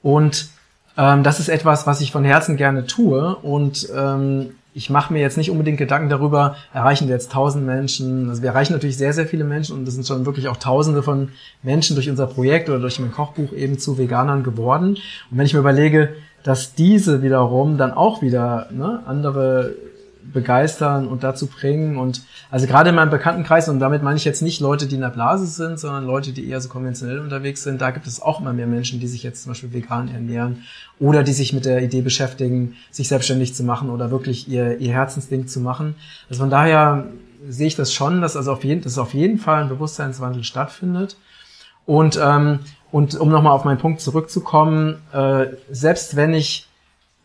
Und 0.00 0.48
ähm, 0.96 1.22
das 1.22 1.40
ist 1.40 1.48
etwas, 1.48 1.86
was 1.86 2.00
ich 2.00 2.12
von 2.12 2.24
Herzen 2.24 2.56
gerne 2.56 2.86
tue 2.86 3.36
und 3.36 3.88
ähm, 3.94 4.50
ich 4.74 4.88
mache 4.88 5.12
mir 5.12 5.20
jetzt 5.20 5.36
nicht 5.36 5.50
unbedingt 5.50 5.78
Gedanken 5.78 6.08
darüber, 6.08 6.56
erreichen 6.72 7.06
wir 7.06 7.14
jetzt 7.14 7.32
tausend 7.32 7.66
Menschen. 7.66 8.30
Also 8.30 8.42
wir 8.42 8.50
erreichen 8.50 8.72
natürlich 8.72 8.96
sehr, 8.96 9.12
sehr 9.12 9.26
viele 9.26 9.44
Menschen 9.44 9.76
und 9.76 9.86
es 9.86 9.94
sind 9.94 10.06
schon 10.06 10.24
wirklich 10.24 10.48
auch 10.48 10.56
tausende 10.56 11.02
von 11.02 11.28
Menschen 11.62 11.94
durch 11.94 12.08
unser 12.08 12.26
Projekt 12.26 12.70
oder 12.70 12.78
durch 12.78 12.98
mein 12.98 13.12
Kochbuch 13.12 13.52
eben 13.52 13.78
zu 13.78 13.98
Veganern 13.98 14.42
geworden. 14.42 14.96
Und 15.30 15.38
wenn 15.38 15.44
ich 15.44 15.52
mir 15.52 15.60
überlege, 15.60 16.14
dass 16.42 16.74
diese 16.74 17.22
wiederum 17.22 17.76
dann 17.76 17.92
auch 17.92 18.22
wieder 18.22 18.68
ne, 18.70 19.02
andere 19.06 19.74
begeistern 20.32 21.08
und 21.08 21.22
dazu 21.22 21.46
bringen. 21.46 21.96
Und 21.96 22.22
also 22.50 22.66
gerade 22.66 22.90
in 22.90 22.96
meinem 22.96 23.10
Bekanntenkreis, 23.10 23.68
und 23.68 23.80
damit 23.80 24.02
meine 24.02 24.16
ich 24.16 24.24
jetzt 24.24 24.42
nicht 24.42 24.60
Leute, 24.60 24.86
die 24.86 24.94
in 24.94 25.00
der 25.00 25.08
Blase 25.08 25.46
sind, 25.46 25.78
sondern 25.78 26.04
Leute, 26.04 26.32
die 26.32 26.48
eher 26.48 26.60
so 26.60 26.68
konventionell 26.68 27.20
unterwegs 27.20 27.62
sind, 27.62 27.80
da 27.80 27.90
gibt 27.90 28.06
es 28.06 28.20
auch 28.20 28.40
immer 28.40 28.52
mehr 28.52 28.66
Menschen, 28.66 29.00
die 29.00 29.08
sich 29.08 29.22
jetzt 29.22 29.42
zum 29.42 29.52
Beispiel 29.52 29.72
vegan 29.72 30.08
ernähren 30.08 30.64
oder 30.98 31.22
die 31.22 31.32
sich 31.32 31.52
mit 31.52 31.64
der 31.64 31.82
Idee 31.82 32.02
beschäftigen, 32.02 32.76
sich 32.90 33.08
selbstständig 33.08 33.54
zu 33.54 33.64
machen 33.64 33.90
oder 33.90 34.10
wirklich 34.10 34.48
ihr, 34.48 34.78
ihr 34.78 34.92
Herzensding 34.92 35.46
zu 35.46 35.60
machen. 35.60 35.94
Also 36.28 36.40
von 36.40 36.50
daher 36.50 37.06
sehe 37.48 37.66
ich 37.66 37.76
das 37.76 37.92
schon, 37.92 38.20
dass 38.20 38.36
also 38.36 38.52
auf 38.52 38.64
jeden, 38.64 38.82
dass 38.82 38.98
auf 38.98 39.14
jeden 39.14 39.38
Fall 39.38 39.62
ein 39.62 39.68
Bewusstseinswandel 39.68 40.44
stattfindet. 40.44 41.16
Und, 41.84 42.18
ähm, 42.22 42.60
und 42.92 43.16
um 43.16 43.30
nochmal 43.30 43.52
auf 43.52 43.64
meinen 43.64 43.78
Punkt 43.78 44.00
zurückzukommen, 44.00 44.98
äh, 45.12 45.46
selbst 45.70 46.14
wenn 46.14 46.34
ich 46.34 46.68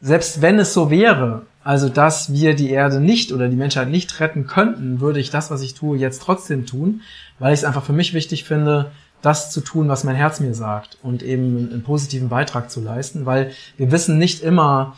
selbst 0.02 0.42
wenn 0.42 0.60
es 0.60 0.74
so 0.74 0.90
wäre, 0.90 1.46
also 1.64 1.90
dass 1.90 2.32
wir 2.32 2.56
die 2.56 2.70
Erde 2.70 3.00
nicht 3.00 3.32
oder 3.32 3.50
die 3.50 3.56
Menschheit 3.56 3.90
nicht 3.90 4.20
retten 4.20 4.48
könnten, 4.48 5.02
würde 5.02 5.20
ich 5.20 5.32
das, 5.32 5.52
was 5.52 5.62
ich 5.62 5.74
tue, 5.74 5.98
jetzt 5.98 6.22
trotzdem 6.22 6.66
tun, 6.66 7.02
weil 7.40 7.54
ich 7.54 7.60
es 7.60 7.66
einfach 7.66 7.84
für 7.84 7.94
mich 7.94 8.14
wichtig 8.14 8.44
finde, 8.44 8.92
das 9.22 9.52
zu 9.52 9.62
tun, 9.62 9.90
was 9.90 10.04
mein 10.04 10.16
Herz 10.16 10.40
mir 10.40 10.54
sagt 10.54 10.98
und 11.02 11.24
eben 11.24 11.70
einen 11.72 11.84
positiven 11.84 12.30
Beitrag 12.30 12.70
zu 12.70 12.82
leisten, 12.82 13.26
weil 13.26 13.52
wir 13.76 13.92
wissen 13.92 14.18
nicht 14.18 14.44
immer, 14.44 14.96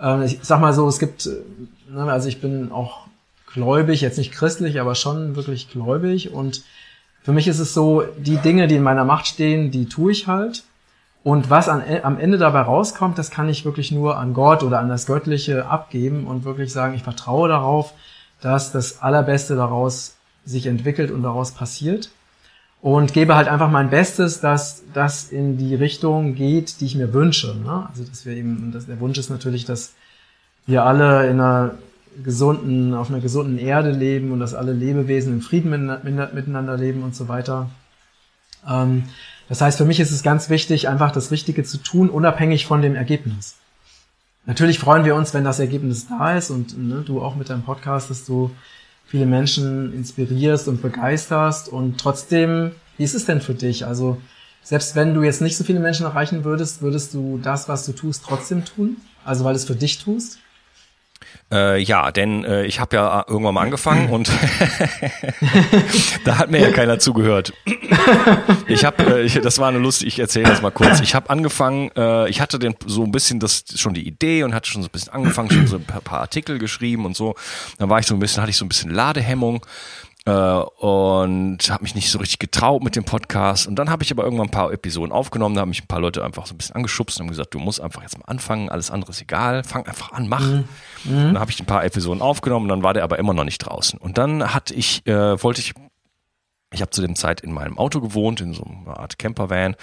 äh, 0.00 0.24
ich 0.26 0.38
sag 0.42 0.60
mal 0.60 0.74
so, 0.74 0.86
es 0.86 0.98
gibt, 0.98 1.26
äh, 1.26 1.42
ne, 1.90 2.04
also 2.12 2.28
ich 2.28 2.40
bin 2.40 2.70
auch 2.70 3.06
gläubig, 3.52 4.00
jetzt 4.00 4.18
nicht 4.18 4.32
christlich, 4.32 4.80
aber 4.80 4.94
schon 4.94 5.36
wirklich 5.36 5.70
gläubig 5.70 6.32
und 6.32 6.62
für 7.22 7.32
mich 7.32 7.48
ist 7.48 7.60
es 7.60 7.72
so, 7.72 8.04
die 8.18 8.36
Dinge, 8.36 8.66
die 8.66 8.76
in 8.76 8.82
meiner 8.82 9.04
Macht 9.04 9.26
stehen, 9.26 9.70
die 9.70 9.86
tue 9.86 10.12
ich 10.12 10.26
halt. 10.26 10.64
Und 11.24 11.50
was 11.50 11.68
an, 11.68 11.82
am 12.02 12.18
Ende 12.18 12.38
dabei 12.38 12.62
rauskommt, 12.62 13.16
das 13.16 13.30
kann 13.30 13.48
ich 13.48 13.64
wirklich 13.64 13.92
nur 13.92 14.18
an 14.18 14.34
Gott 14.34 14.62
oder 14.62 14.80
an 14.80 14.88
das 14.88 15.06
Göttliche 15.06 15.66
abgeben 15.66 16.26
und 16.26 16.44
wirklich 16.44 16.72
sagen, 16.72 16.94
ich 16.94 17.04
vertraue 17.04 17.48
darauf, 17.48 17.92
dass 18.40 18.72
das 18.72 19.02
Allerbeste 19.02 19.54
daraus 19.54 20.16
sich 20.44 20.66
entwickelt 20.66 21.12
und 21.12 21.22
daraus 21.22 21.52
passiert 21.52 22.10
und 22.82 23.12
gebe 23.12 23.36
halt 23.36 23.46
einfach 23.46 23.70
mein 23.70 23.90
Bestes, 23.90 24.40
dass 24.40 24.82
das 24.92 25.30
in 25.30 25.56
die 25.56 25.76
Richtung 25.76 26.34
geht, 26.34 26.80
die 26.80 26.86
ich 26.86 26.96
mir 26.96 27.14
wünsche. 27.14 27.54
Ne? 27.54 27.86
Also 27.88 28.02
dass 28.02 28.26
wir 28.26 28.36
eben, 28.36 28.72
dass 28.72 28.86
der 28.86 28.98
Wunsch 28.98 29.18
ist 29.18 29.30
natürlich, 29.30 29.64
dass 29.64 29.94
wir 30.66 30.84
alle 30.84 31.28
in 31.28 31.40
einer 31.40 31.76
gesunden, 32.24 32.94
auf 32.94 33.08
einer 33.08 33.20
gesunden 33.20 33.58
Erde 33.58 33.92
leben 33.92 34.32
und 34.32 34.40
dass 34.40 34.54
alle 34.54 34.72
Lebewesen 34.72 35.34
im 35.34 35.40
Frieden 35.40 35.70
miteinander 35.70 36.76
leben 36.76 37.04
und 37.04 37.14
so 37.14 37.28
weiter. 37.28 37.70
Ähm, 38.68 39.04
das 39.48 39.60
heißt, 39.60 39.78
für 39.78 39.84
mich 39.84 40.00
ist 40.00 40.10
es 40.10 40.22
ganz 40.22 40.48
wichtig, 40.48 40.88
einfach 40.88 41.12
das 41.12 41.30
Richtige 41.30 41.64
zu 41.64 41.78
tun, 41.78 42.08
unabhängig 42.08 42.66
von 42.66 42.82
dem 42.82 42.94
Ergebnis. 42.94 43.56
Natürlich 44.46 44.78
freuen 44.78 45.04
wir 45.04 45.14
uns, 45.14 45.34
wenn 45.34 45.44
das 45.44 45.60
Ergebnis 45.60 46.08
da 46.08 46.36
ist 46.36 46.50
und 46.50 46.76
ne, 46.76 47.02
du 47.06 47.22
auch 47.22 47.36
mit 47.36 47.48
deinem 47.48 47.62
Podcast, 47.62 48.10
dass 48.10 48.24
du 48.24 48.50
viele 49.06 49.26
Menschen 49.26 49.92
inspirierst 49.94 50.68
und 50.68 50.82
begeisterst. 50.82 51.68
Und 51.68 52.00
trotzdem, 52.00 52.72
wie 52.96 53.04
ist 53.04 53.14
es 53.14 53.26
denn 53.26 53.40
für 53.40 53.54
dich? 53.54 53.86
Also 53.86 54.20
selbst 54.62 54.96
wenn 54.96 55.14
du 55.14 55.22
jetzt 55.22 55.42
nicht 55.42 55.56
so 55.56 55.64
viele 55.64 55.80
Menschen 55.80 56.06
erreichen 56.06 56.44
würdest, 56.44 56.82
würdest 56.82 57.14
du 57.14 57.38
das, 57.38 57.68
was 57.68 57.84
du 57.84 57.92
tust, 57.92 58.24
trotzdem 58.26 58.64
tun? 58.64 58.96
Also 59.24 59.44
weil 59.44 59.54
es 59.54 59.64
für 59.64 59.76
dich 59.76 59.98
tust? 59.98 60.38
Äh, 61.52 61.82
ja, 61.82 62.10
denn 62.12 62.44
äh, 62.44 62.64
ich 62.64 62.80
habe 62.80 62.96
ja 62.96 63.24
irgendwann 63.28 63.54
mal 63.54 63.62
angefangen 63.62 64.08
und 64.08 64.30
da 66.24 66.38
hat 66.38 66.50
mir 66.50 66.60
ja 66.60 66.70
keiner 66.70 66.98
zugehört. 66.98 67.52
Ich 68.66 68.86
habe, 68.86 69.24
äh, 69.24 69.40
das 69.40 69.58
war 69.58 69.68
eine 69.68 69.78
Lust, 69.78 70.02
ich 70.02 70.18
erzähle 70.18 70.48
das 70.48 70.62
mal 70.62 70.70
kurz. 70.70 71.00
Ich 71.00 71.14
habe 71.14 71.28
angefangen, 71.28 71.90
äh, 71.94 72.28
ich 72.30 72.40
hatte 72.40 72.58
den, 72.58 72.74
so 72.86 73.04
ein 73.04 73.12
bisschen 73.12 73.38
das 73.38 73.64
schon 73.76 73.92
die 73.92 74.06
Idee 74.06 74.44
und 74.44 74.54
hatte 74.54 74.70
schon 74.70 74.82
so 74.82 74.88
ein 74.88 74.92
bisschen 74.92 75.12
angefangen, 75.12 75.50
schon 75.50 75.66
so 75.66 75.76
ein 75.76 75.84
paar, 75.84 76.00
paar 76.00 76.20
Artikel 76.20 76.58
geschrieben 76.58 77.04
und 77.04 77.16
so. 77.16 77.34
Dann 77.78 77.90
war 77.90 77.98
ich 77.98 78.06
so 78.06 78.14
ein 78.14 78.20
bisschen, 78.20 78.40
hatte 78.40 78.50
ich 78.50 78.56
so 78.56 78.64
ein 78.64 78.68
bisschen 78.68 78.90
Ladehemmung 78.90 79.56
äh, 79.56 79.68
und 80.24 81.58
habe 81.68 81.82
mich 81.82 81.94
nicht 81.94 82.10
so 82.10 82.18
richtig 82.18 82.38
getraut 82.38 82.82
mit 82.84 82.94
dem 82.94 83.04
Podcast. 83.04 83.66
Und 83.66 83.76
dann 83.76 83.90
habe 83.90 84.04
ich 84.04 84.12
aber 84.12 84.22
irgendwann 84.22 84.48
ein 84.48 84.52
paar 84.52 84.72
Episoden 84.72 85.12
aufgenommen, 85.12 85.54
da 85.54 85.62
haben 85.62 85.70
mich 85.70 85.82
ein 85.82 85.88
paar 85.88 86.00
Leute 86.00 86.24
einfach 86.24 86.46
so 86.46 86.54
ein 86.54 86.58
bisschen 86.58 86.76
angeschubst 86.76 87.18
und 87.18 87.24
haben 87.24 87.30
gesagt, 87.30 87.54
du 87.54 87.58
musst 87.58 87.80
einfach 87.80 88.02
jetzt 88.02 88.18
mal 88.18 88.26
anfangen, 88.26 88.68
alles 88.68 88.90
andere 88.90 89.10
ist 89.10 89.20
egal, 89.20 89.64
fang 89.64 89.86
einfach 89.86 90.12
an, 90.12 90.28
mach. 90.28 90.46
Mhm. 90.46 90.64
Dann 91.04 91.40
habe 91.40 91.50
ich 91.50 91.58
ein 91.60 91.66
paar 91.66 91.84
Episoden 91.84 92.22
aufgenommen 92.22 92.68
dann 92.68 92.82
war 92.82 92.94
der 92.94 93.04
aber 93.04 93.18
immer 93.18 93.34
noch 93.34 93.44
nicht 93.44 93.58
draußen. 93.58 93.98
Und 93.98 94.18
dann 94.18 94.54
hatte 94.54 94.74
ich, 94.74 95.06
äh, 95.06 95.42
wollte 95.42 95.60
ich 95.60 95.74
ich 96.72 96.80
habe 96.80 96.90
zu 96.90 97.02
dem 97.02 97.16
Zeit 97.16 97.42
in 97.42 97.52
meinem 97.52 97.78
Auto 97.78 98.00
gewohnt, 98.00 98.40
in 98.40 98.54
so 98.54 98.64
einer 98.64 98.98
Art 98.98 99.18
Campervan. 99.18 99.76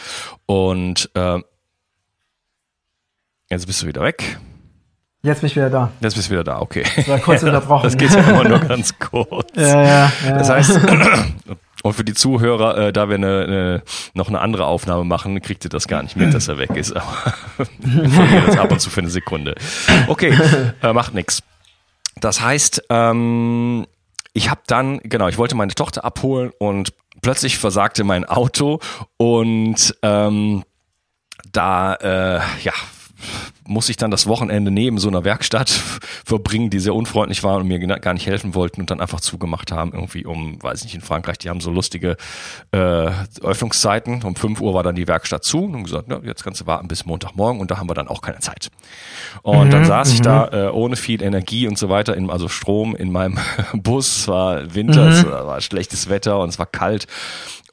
Und 0.48 1.12
äh, 1.14 1.40
jetzt 3.50 3.68
bist 3.68 3.84
du 3.84 3.88
wieder 3.88 4.02
weg. 4.02 4.40
Jetzt 5.22 5.42
bin 5.42 5.48
ich 5.48 5.56
wieder 5.56 5.70
da. 5.70 5.92
Jetzt 6.00 6.16
bist 6.16 6.28
du 6.28 6.32
wieder 6.32 6.46
da, 6.46 6.60
okay. 6.60 6.84
Das 6.96 7.08
war 7.10 7.20
kurz 7.20 7.44
unterbrochen. 7.44 7.84
Das 7.84 7.98
geht 7.98 8.12
ja 8.12 8.22
immer 8.22 8.48
nur 8.48 8.60
ganz 8.68 8.98
kurz. 9.00 9.52
Ja, 9.56 9.84
ja, 9.84 10.12
ja. 10.26 10.38
Das 10.38 10.50
heißt, 10.50 10.80
und 11.84 11.94
für 11.94 12.06
die 12.06 12.14
Zuhörer, 12.14 12.78
äh, 12.78 12.94
da 12.94 13.10
wir 13.10 13.16
eine, 13.16 13.44
eine, 13.44 13.84
noch 14.14 14.30
eine 14.30 14.40
andere 14.40 14.66
Aufnahme 14.66 15.04
machen, 15.04 15.42
kriegt 15.42 15.66
ihr 15.66 15.70
das 15.70 15.88
gar 15.90 16.04
nicht 16.04 16.16
mit, 16.16 16.34
dass 16.34 16.48
er 16.48 16.58
weg 16.58 16.72
ist. 16.76 16.96
Aber 16.96 17.34
das 18.48 18.58
ab 18.58 18.72
und 18.72 18.80
zu 18.80 18.90
für 18.90 19.02
eine 19.02 19.10
Sekunde. 19.10 19.56
Okay, 20.08 20.38
äh, 20.82 20.94
macht 20.94 21.14
nix. 21.14 21.44
Das 22.22 22.40
heißt, 22.40 22.84
ähm, 22.90 23.86
ich 24.34 24.50
habe 24.50 24.62
dann, 24.68 25.00
genau, 25.00 25.28
ich 25.28 25.38
wollte 25.38 25.56
meine 25.56 25.74
Tochter 25.74 26.06
abholen 26.06 26.52
und 26.60 26.94
plötzlich 27.22 27.58
versagte 27.58 28.06
mein 28.06 28.24
Auto 28.24 28.80
und 29.18 29.96
ähm, 30.02 30.64
da, 31.52 31.94
äh, 31.96 32.40
ja, 32.64 32.74
muss 33.66 33.90
ich 33.90 33.98
dann 33.98 34.12
das 34.12 34.28
Wochenende 34.28 34.72
neben 34.72 34.98
so 34.98 35.08
einer 35.08 35.24
Werkstatt 35.24 35.70
verbringen, 36.26 36.70
die 36.70 36.80
sehr 36.80 36.96
unfreundlich 36.96 37.44
waren 37.44 37.62
und 37.62 37.68
mir 37.68 37.80
gar 37.80 38.14
nicht 38.14 38.26
helfen 38.26 38.56
wollten 38.56 38.82
und 38.82 38.92
dann 38.92 39.00
einfach 39.00 39.22
zugemacht 39.22 39.72
haben, 39.72 39.94
irgendwie 39.94 40.26
um, 40.26 40.62
weiß 40.62 40.84
nicht, 40.84 40.96
in 40.96 41.02
Frankreich, 41.02 41.38
die 41.38 41.50
haben 41.50 41.62
so 41.62 41.72
lustige 41.72 42.18
äh, 42.72 43.12
Öffnungszeiten. 43.42 44.24
Um 44.24 44.36
5 44.36 44.60
Uhr 44.62 44.74
war 44.74 44.84
dann 44.84 44.96
die 44.96 45.08
Werkstatt 45.08 45.44
zu 45.44 45.64
und 45.64 45.84
gesagt, 45.84 46.10
ja, 46.10 46.20
jetzt 46.24 46.44
kannst 46.44 46.62
du 46.62 46.68
warten 46.68 46.88
bis 46.88 47.06
Montagmorgen 47.06 47.62
und 47.62 47.72
da 47.72 47.78
haben 47.78 47.90
wir 47.90 47.94
dann 47.94 48.08
auch 48.08 48.22
keine 48.22 48.40
Zeit. 48.40 48.70
Und 49.44 49.68
mhm, 49.68 49.72
dann 49.72 49.86
saß 49.86 50.14
ich 50.14 50.22
da 50.22 50.48
mhm. 50.48 50.58
äh, 50.58 50.70
ohne 50.70 50.96
viel 50.96 51.22
Energie 51.22 51.68
und 51.68 51.78
so 51.78 51.90
weiter, 51.90 52.16
in, 52.16 52.30
also 52.30 52.48
Strom 52.48 52.96
in 52.96 53.12
meinem 53.12 53.38
Bus, 53.74 54.18
es 54.18 54.28
war 54.28 54.74
Winter, 54.74 55.06
mhm. 55.06 55.12
es 55.12 55.26
war 55.26 55.62
schlechtes 55.62 56.10
Wetter 56.10 56.40
und 56.40 56.50
es 56.50 56.60
war 56.60 56.66
kalt. 56.66 57.08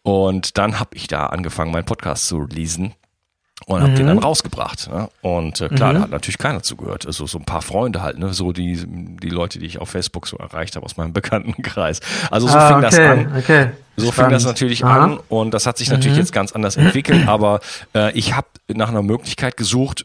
Und 0.02 0.56
dann 0.56 0.78
habe 0.78 0.90
ich 0.94 1.08
da 1.08 1.26
angefangen, 1.26 1.72
meinen 1.72 1.84
Podcast 1.84 2.28
zu 2.28 2.38
releasen 2.38 2.94
und 3.64 3.82
hab 3.82 3.90
mhm. 3.90 3.96
den 3.96 4.06
dann 4.06 4.18
rausgebracht. 4.18 4.90
Ne? 4.90 5.08
Und 5.22 5.60
äh, 5.60 5.68
klar, 5.68 5.92
mhm. 5.92 5.96
da 5.96 6.02
hat 6.02 6.10
natürlich 6.10 6.38
keiner 6.38 6.62
zugehört. 6.62 7.06
Also 7.06 7.26
so 7.26 7.38
ein 7.38 7.44
paar 7.44 7.62
Freunde 7.62 8.02
halt, 8.02 8.18
ne? 8.18 8.32
so 8.32 8.52
die, 8.52 8.84
die 8.86 9.28
Leute, 9.30 9.58
die 9.58 9.66
ich 9.66 9.80
auf 9.80 9.88
Facebook 9.88 10.26
so 10.26 10.36
erreicht 10.36 10.76
habe 10.76 10.84
aus 10.84 10.96
meinem 10.96 11.12
Bekanntenkreis. 11.14 12.00
Also 12.30 12.48
so 12.48 12.56
ah, 12.56 12.68
fing 12.68 12.76
okay, 12.76 12.84
das 12.84 12.98
an. 12.98 13.32
Okay. 13.38 13.70
So 13.96 14.12
Spannend. 14.12 14.14
fing 14.14 14.30
das 14.30 14.44
natürlich 14.44 14.84
Aha. 14.84 15.04
an 15.04 15.18
und 15.28 15.54
das 15.54 15.66
hat 15.66 15.78
sich 15.78 15.88
natürlich 15.88 16.16
mhm. 16.16 16.20
jetzt 16.20 16.32
ganz 16.32 16.52
anders 16.52 16.76
entwickelt, 16.76 17.26
aber 17.28 17.60
äh, 17.94 18.12
ich 18.12 18.36
habe 18.36 18.46
nach 18.68 18.90
einer 18.90 19.02
Möglichkeit 19.02 19.56
gesucht, 19.56 20.04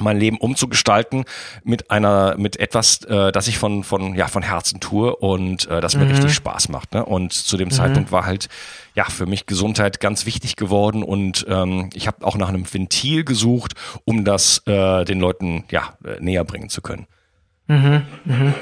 mein 0.00 0.18
Leben 0.18 0.38
umzugestalten 0.38 1.24
mit 1.64 1.90
einer 1.90 2.36
mit 2.38 2.58
etwas, 2.58 3.04
äh, 3.04 3.32
das 3.32 3.48
ich 3.48 3.58
von 3.58 3.84
von 3.84 4.14
ja 4.14 4.28
von 4.28 4.42
Herzen 4.42 4.80
tue 4.80 5.14
und 5.14 5.68
äh, 5.68 5.80
das 5.80 5.96
mir 5.96 6.04
mhm. 6.04 6.12
richtig 6.12 6.34
Spaß 6.34 6.68
macht. 6.68 6.94
Ne? 6.94 7.04
Und 7.04 7.32
zu 7.32 7.56
dem 7.56 7.68
mhm. 7.68 7.72
Zeitpunkt 7.72 8.12
war 8.12 8.24
halt 8.24 8.48
ja 8.94 9.04
für 9.04 9.26
mich 9.26 9.46
Gesundheit 9.46 10.00
ganz 10.00 10.26
wichtig 10.26 10.56
geworden 10.56 11.02
und 11.02 11.46
ähm, 11.48 11.90
ich 11.94 12.06
habe 12.06 12.26
auch 12.26 12.36
nach 12.36 12.48
einem 12.48 12.72
Ventil 12.72 13.24
gesucht, 13.24 13.74
um 14.04 14.24
das 14.24 14.62
äh, 14.66 15.04
den 15.04 15.20
Leuten 15.20 15.64
ja 15.70 15.94
äh, 16.04 16.20
näher 16.20 16.44
bringen 16.44 16.68
zu 16.68 16.80
können. 16.80 17.06
Mhm. 17.66 18.02
Mhm. 18.24 18.54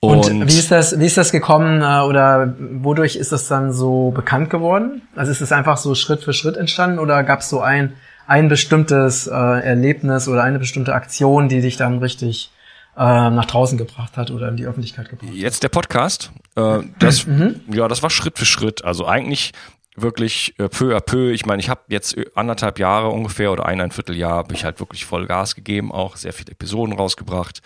Und, 0.00 0.30
und, 0.30 0.48
wie 0.48 0.58
ist 0.58 0.70
das, 0.70 0.98
wie 0.98 1.04
ist 1.04 1.16
das 1.16 1.32
gekommen 1.32 1.82
äh, 1.82 2.00
oder 2.00 2.54
wodurch 2.58 3.16
ist 3.16 3.32
das 3.32 3.48
dann 3.48 3.72
so 3.72 4.10
bekannt 4.10 4.50
geworden? 4.50 5.02
Also 5.14 5.30
ist 5.30 5.40
es 5.40 5.52
einfach 5.52 5.76
so 5.76 5.94
Schritt 5.94 6.22
für 6.22 6.32
Schritt 6.32 6.56
entstanden 6.56 6.98
oder 6.98 7.22
gab 7.24 7.40
es 7.40 7.48
so 7.48 7.60
ein 7.60 7.94
ein 8.28 8.48
bestimmtes 8.48 9.26
äh, 9.26 9.32
Erlebnis 9.32 10.28
oder 10.28 10.44
eine 10.44 10.58
bestimmte 10.58 10.94
Aktion, 10.94 11.48
die 11.48 11.62
dich 11.62 11.78
dann 11.78 11.98
richtig 11.98 12.52
äh, 12.94 13.00
nach 13.00 13.46
draußen 13.46 13.78
gebracht 13.78 14.18
hat 14.18 14.30
oder 14.30 14.48
in 14.48 14.56
die 14.56 14.66
Öffentlichkeit 14.66 15.08
gebracht 15.08 15.30
hat. 15.30 15.36
Jetzt 15.36 15.62
der 15.62 15.70
Podcast, 15.70 16.30
äh, 16.54 16.80
das, 16.98 17.26
mhm. 17.26 17.60
ja, 17.72 17.88
das 17.88 18.02
war 18.02 18.10
Schritt 18.10 18.38
für 18.38 18.44
Schritt. 18.44 18.84
Also 18.84 19.06
eigentlich 19.06 19.52
wirklich 19.96 20.54
äh, 20.58 20.68
peu 20.68 20.94
à 20.94 21.00
peu. 21.00 21.32
Ich 21.32 21.46
meine, 21.46 21.60
ich 21.60 21.70
habe 21.70 21.80
jetzt 21.88 22.16
anderthalb 22.34 22.78
Jahre 22.78 23.08
ungefähr 23.08 23.50
oder 23.50 23.64
ein, 23.64 23.80
ein 23.80 23.92
Vierteljahr 23.92 24.34
habe 24.34 24.52
ich 24.52 24.62
halt 24.62 24.78
wirklich 24.78 25.06
voll 25.06 25.26
Gas 25.26 25.54
gegeben, 25.54 25.90
auch 25.90 26.16
sehr 26.16 26.34
viele 26.34 26.52
Episoden 26.52 26.94
rausgebracht. 26.94 27.62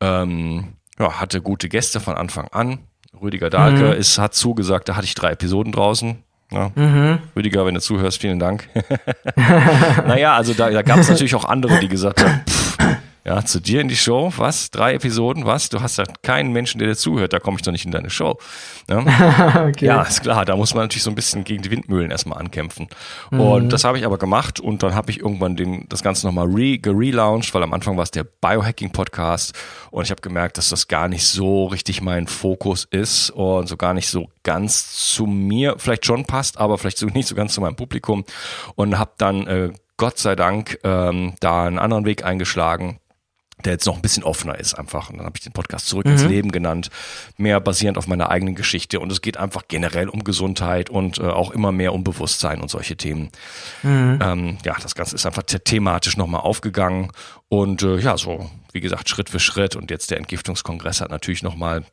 Ähm, 0.00 0.74
ja, 1.00 1.20
hatte 1.20 1.42
gute 1.42 1.68
Gäste 1.68 1.98
von 1.98 2.14
Anfang 2.14 2.46
an. 2.52 2.78
Rüdiger 3.20 3.50
Dahlke 3.50 3.86
mhm. 3.86 3.92
ist, 3.94 4.18
hat 4.18 4.34
zugesagt, 4.34 4.88
da 4.88 4.94
hatte 4.94 5.06
ich 5.06 5.16
drei 5.16 5.32
Episoden 5.32 5.72
draußen. 5.72 6.22
Ja. 6.50 6.70
Mhm. 6.74 7.18
Rüdiger, 7.36 7.64
wenn 7.64 7.74
du 7.74 7.80
zuhörst, 7.80 8.20
vielen 8.20 8.38
Dank. 8.38 8.68
naja, 10.06 10.34
also 10.34 10.52
da, 10.52 10.70
da 10.70 10.82
gab 10.82 10.98
es 10.98 11.08
natürlich 11.08 11.34
auch 11.34 11.44
andere, 11.44 11.78
die 11.80 11.88
gesagt 11.88 12.24
haben, 12.24 12.40
pff, 12.48 12.76
ja, 13.30 13.44
zu 13.44 13.60
dir 13.60 13.80
in 13.80 13.86
die 13.86 13.96
Show, 13.96 14.32
was? 14.38 14.72
Drei 14.72 14.94
Episoden, 14.94 15.46
was? 15.46 15.68
Du 15.68 15.80
hast 15.80 15.98
ja 15.98 16.04
keinen 16.22 16.52
Menschen, 16.52 16.80
der 16.80 16.88
dir 16.88 16.96
zuhört, 16.96 17.32
da 17.32 17.38
komme 17.38 17.58
ich 17.58 17.62
doch 17.62 17.70
nicht 17.70 17.84
in 17.84 17.92
deine 17.92 18.10
Show. 18.10 18.38
Ja? 18.88 19.02
Ne? 19.02 19.68
okay. 19.68 19.86
ja, 19.86 20.02
ist 20.02 20.22
klar, 20.22 20.44
da 20.44 20.56
muss 20.56 20.74
man 20.74 20.82
natürlich 20.84 21.04
so 21.04 21.10
ein 21.10 21.14
bisschen 21.14 21.44
gegen 21.44 21.62
die 21.62 21.70
Windmühlen 21.70 22.10
erstmal 22.10 22.40
ankämpfen. 22.40 22.88
Mhm. 23.30 23.40
Und 23.40 23.72
das 23.72 23.84
habe 23.84 23.98
ich 23.98 24.04
aber 24.04 24.18
gemacht 24.18 24.58
und 24.58 24.82
dann 24.82 24.96
habe 24.96 25.12
ich 25.12 25.20
irgendwann 25.20 25.54
den, 25.54 25.88
das 25.88 26.02
Ganze 26.02 26.26
nochmal 26.26 26.48
re, 26.48 26.78
gelauncht, 26.78 27.54
weil 27.54 27.62
am 27.62 27.72
Anfang 27.72 27.96
war 27.96 28.02
es 28.02 28.10
der 28.10 28.24
Biohacking-Podcast 28.24 29.54
und 29.92 30.02
ich 30.02 30.10
habe 30.10 30.22
gemerkt, 30.22 30.58
dass 30.58 30.70
das 30.70 30.88
gar 30.88 31.06
nicht 31.06 31.24
so 31.24 31.66
richtig 31.66 32.02
mein 32.02 32.26
Fokus 32.26 32.84
ist 32.84 33.30
und 33.30 33.68
so 33.68 33.76
gar 33.76 33.94
nicht 33.94 34.08
so 34.08 34.26
ganz 34.42 35.12
zu 35.14 35.26
mir 35.26 35.76
vielleicht 35.78 36.04
schon 36.04 36.24
passt, 36.24 36.58
aber 36.58 36.78
vielleicht 36.78 36.98
so 36.98 37.06
nicht 37.06 37.28
so 37.28 37.36
ganz 37.36 37.54
zu 37.54 37.60
meinem 37.60 37.76
Publikum 37.76 38.24
und 38.74 38.98
habe 38.98 39.12
dann 39.18 39.46
äh, 39.46 39.70
Gott 40.00 40.16
sei 40.18 40.34
Dank 40.34 40.78
ähm, 40.82 41.34
da 41.40 41.66
einen 41.66 41.78
anderen 41.78 42.06
Weg 42.06 42.24
eingeschlagen 42.24 42.99
der 43.64 43.74
jetzt 43.74 43.86
noch 43.86 43.96
ein 43.96 44.02
bisschen 44.02 44.24
offener 44.24 44.58
ist 44.58 44.74
einfach. 44.74 45.10
Und 45.10 45.18
dann 45.18 45.26
habe 45.26 45.36
ich 45.36 45.42
den 45.42 45.52
Podcast 45.52 45.86
Zurück 45.86 46.06
mhm. 46.06 46.12
ins 46.12 46.24
Leben 46.24 46.52
genannt, 46.52 46.90
mehr 47.36 47.60
basierend 47.60 47.98
auf 47.98 48.06
meiner 48.06 48.30
eigenen 48.30 48.54
Geschichte. 48.54 49.00
Und 49.00 49.10
es 49.10 49.20
geht 49.20 49.36
einfach 49.36 49.62
generell 49.68 50.08
um 50.08 50.24
Gesundheit 50.24 50.90
und 50.90 51.18
äh, 51.18 51.22
auch 51.22 51.50
immer 51.50 51.72
mehr 51.72 51.92
um 51.92 52.04
Bewusstsein 52.04 52.60
und 52.60 52.70
solche 52.70 52.96
Themen. 52.96 53.30
Mhm. 53.82 54.18
Ähm, 54.22 54.58
ja, 54.64 54.76
das 54.80 54.94
Ganze 54.94 55.14
ist 55.14 55.26
einfach 55.26 55.42
thematisch 55.42 56.16
nochmal 56.16 56.40
aufgegangen. 56.40 57.10
Und 57.48 57.82
äh, 57.82 57.98
ja, 57.98 58.16
so 58.16 58.50
wie 58.72 58.80
gesagt, 58.80 59.08
Schritt 59.08 59.30
für 59.30 59.40
Schritt. 59.40 59.76
Und 59.76 59.90
jetzt 59.90 60.10
der 60.10 60.18
Entgiftungskongress 60.18 61.00
hat 61.00 61.10
natürlich 61.10 61.42
nochmal 61.42 61.84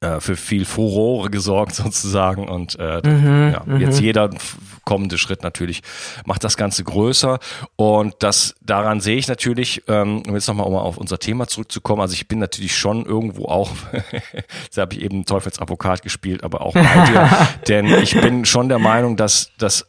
äh, 0.00 0.20
für 0.20 0.36
viel 0.36 0.64
Furore 0.64 1.28
gesorgt 1.28 1.74
sozusagen. 1.74 2.48
Und 2.48 2.78
äh, 2.78 3.00
mhm, 3.04 3.52
ja, 3.52 3.62
mhm. 3.64 3.80
jetzt 3.80 4.00
jeder 4.00 4.30
kommende 4.84 5.18
Schritt 5.18 5.42
natürlich 5.42 5.82
macht 6.24 6.44
das 6.44 6.56
Ganze 6.56 6.84
größer. 6.84 7.40
Und 7.76 8.14
das 8.20 8.54
daran 8.62 9.00
sehe 9.00 9.16
ich 9.16 9.28
natürlich, 9.28 9.82
ähm, 9.88 10.22
um 10.26 10.34
jetzt 10.34 10.46
nochmal 10.46 10.66
um 10.66 10.74
auf 10.74 10.98
unser 10.98 11.18
Thema 11.18 11.48
zurückzukommen, 11.48 12.00
also 12.00 12.14
ich 12.14 12.28
bin 12.28 12.38
natürlich 12.38 12.76
schon 12.76 13.04
irgendwo 13.06 13.46
auch, 13.46 13.70
jetzt 14.64 14.78
habe 14.78 14.94
ich 14.94 15.02
eben 15.02 15.24
Teufelsadvokat 15.24 16.02
gespielt, 16.02 16.44
aber 16.44 16.60
auch 16.60 16.74
bei 16.74 17.04
dir, 17.06 17.28
denn 17.68 17.86
ich 17.86 18.18
bin 18.20 18.44
schon 18.44 18.68
der 18.68 18.78
Meinung, 18.78 19.16
dass 19.16 19.50
das 19.58 19.86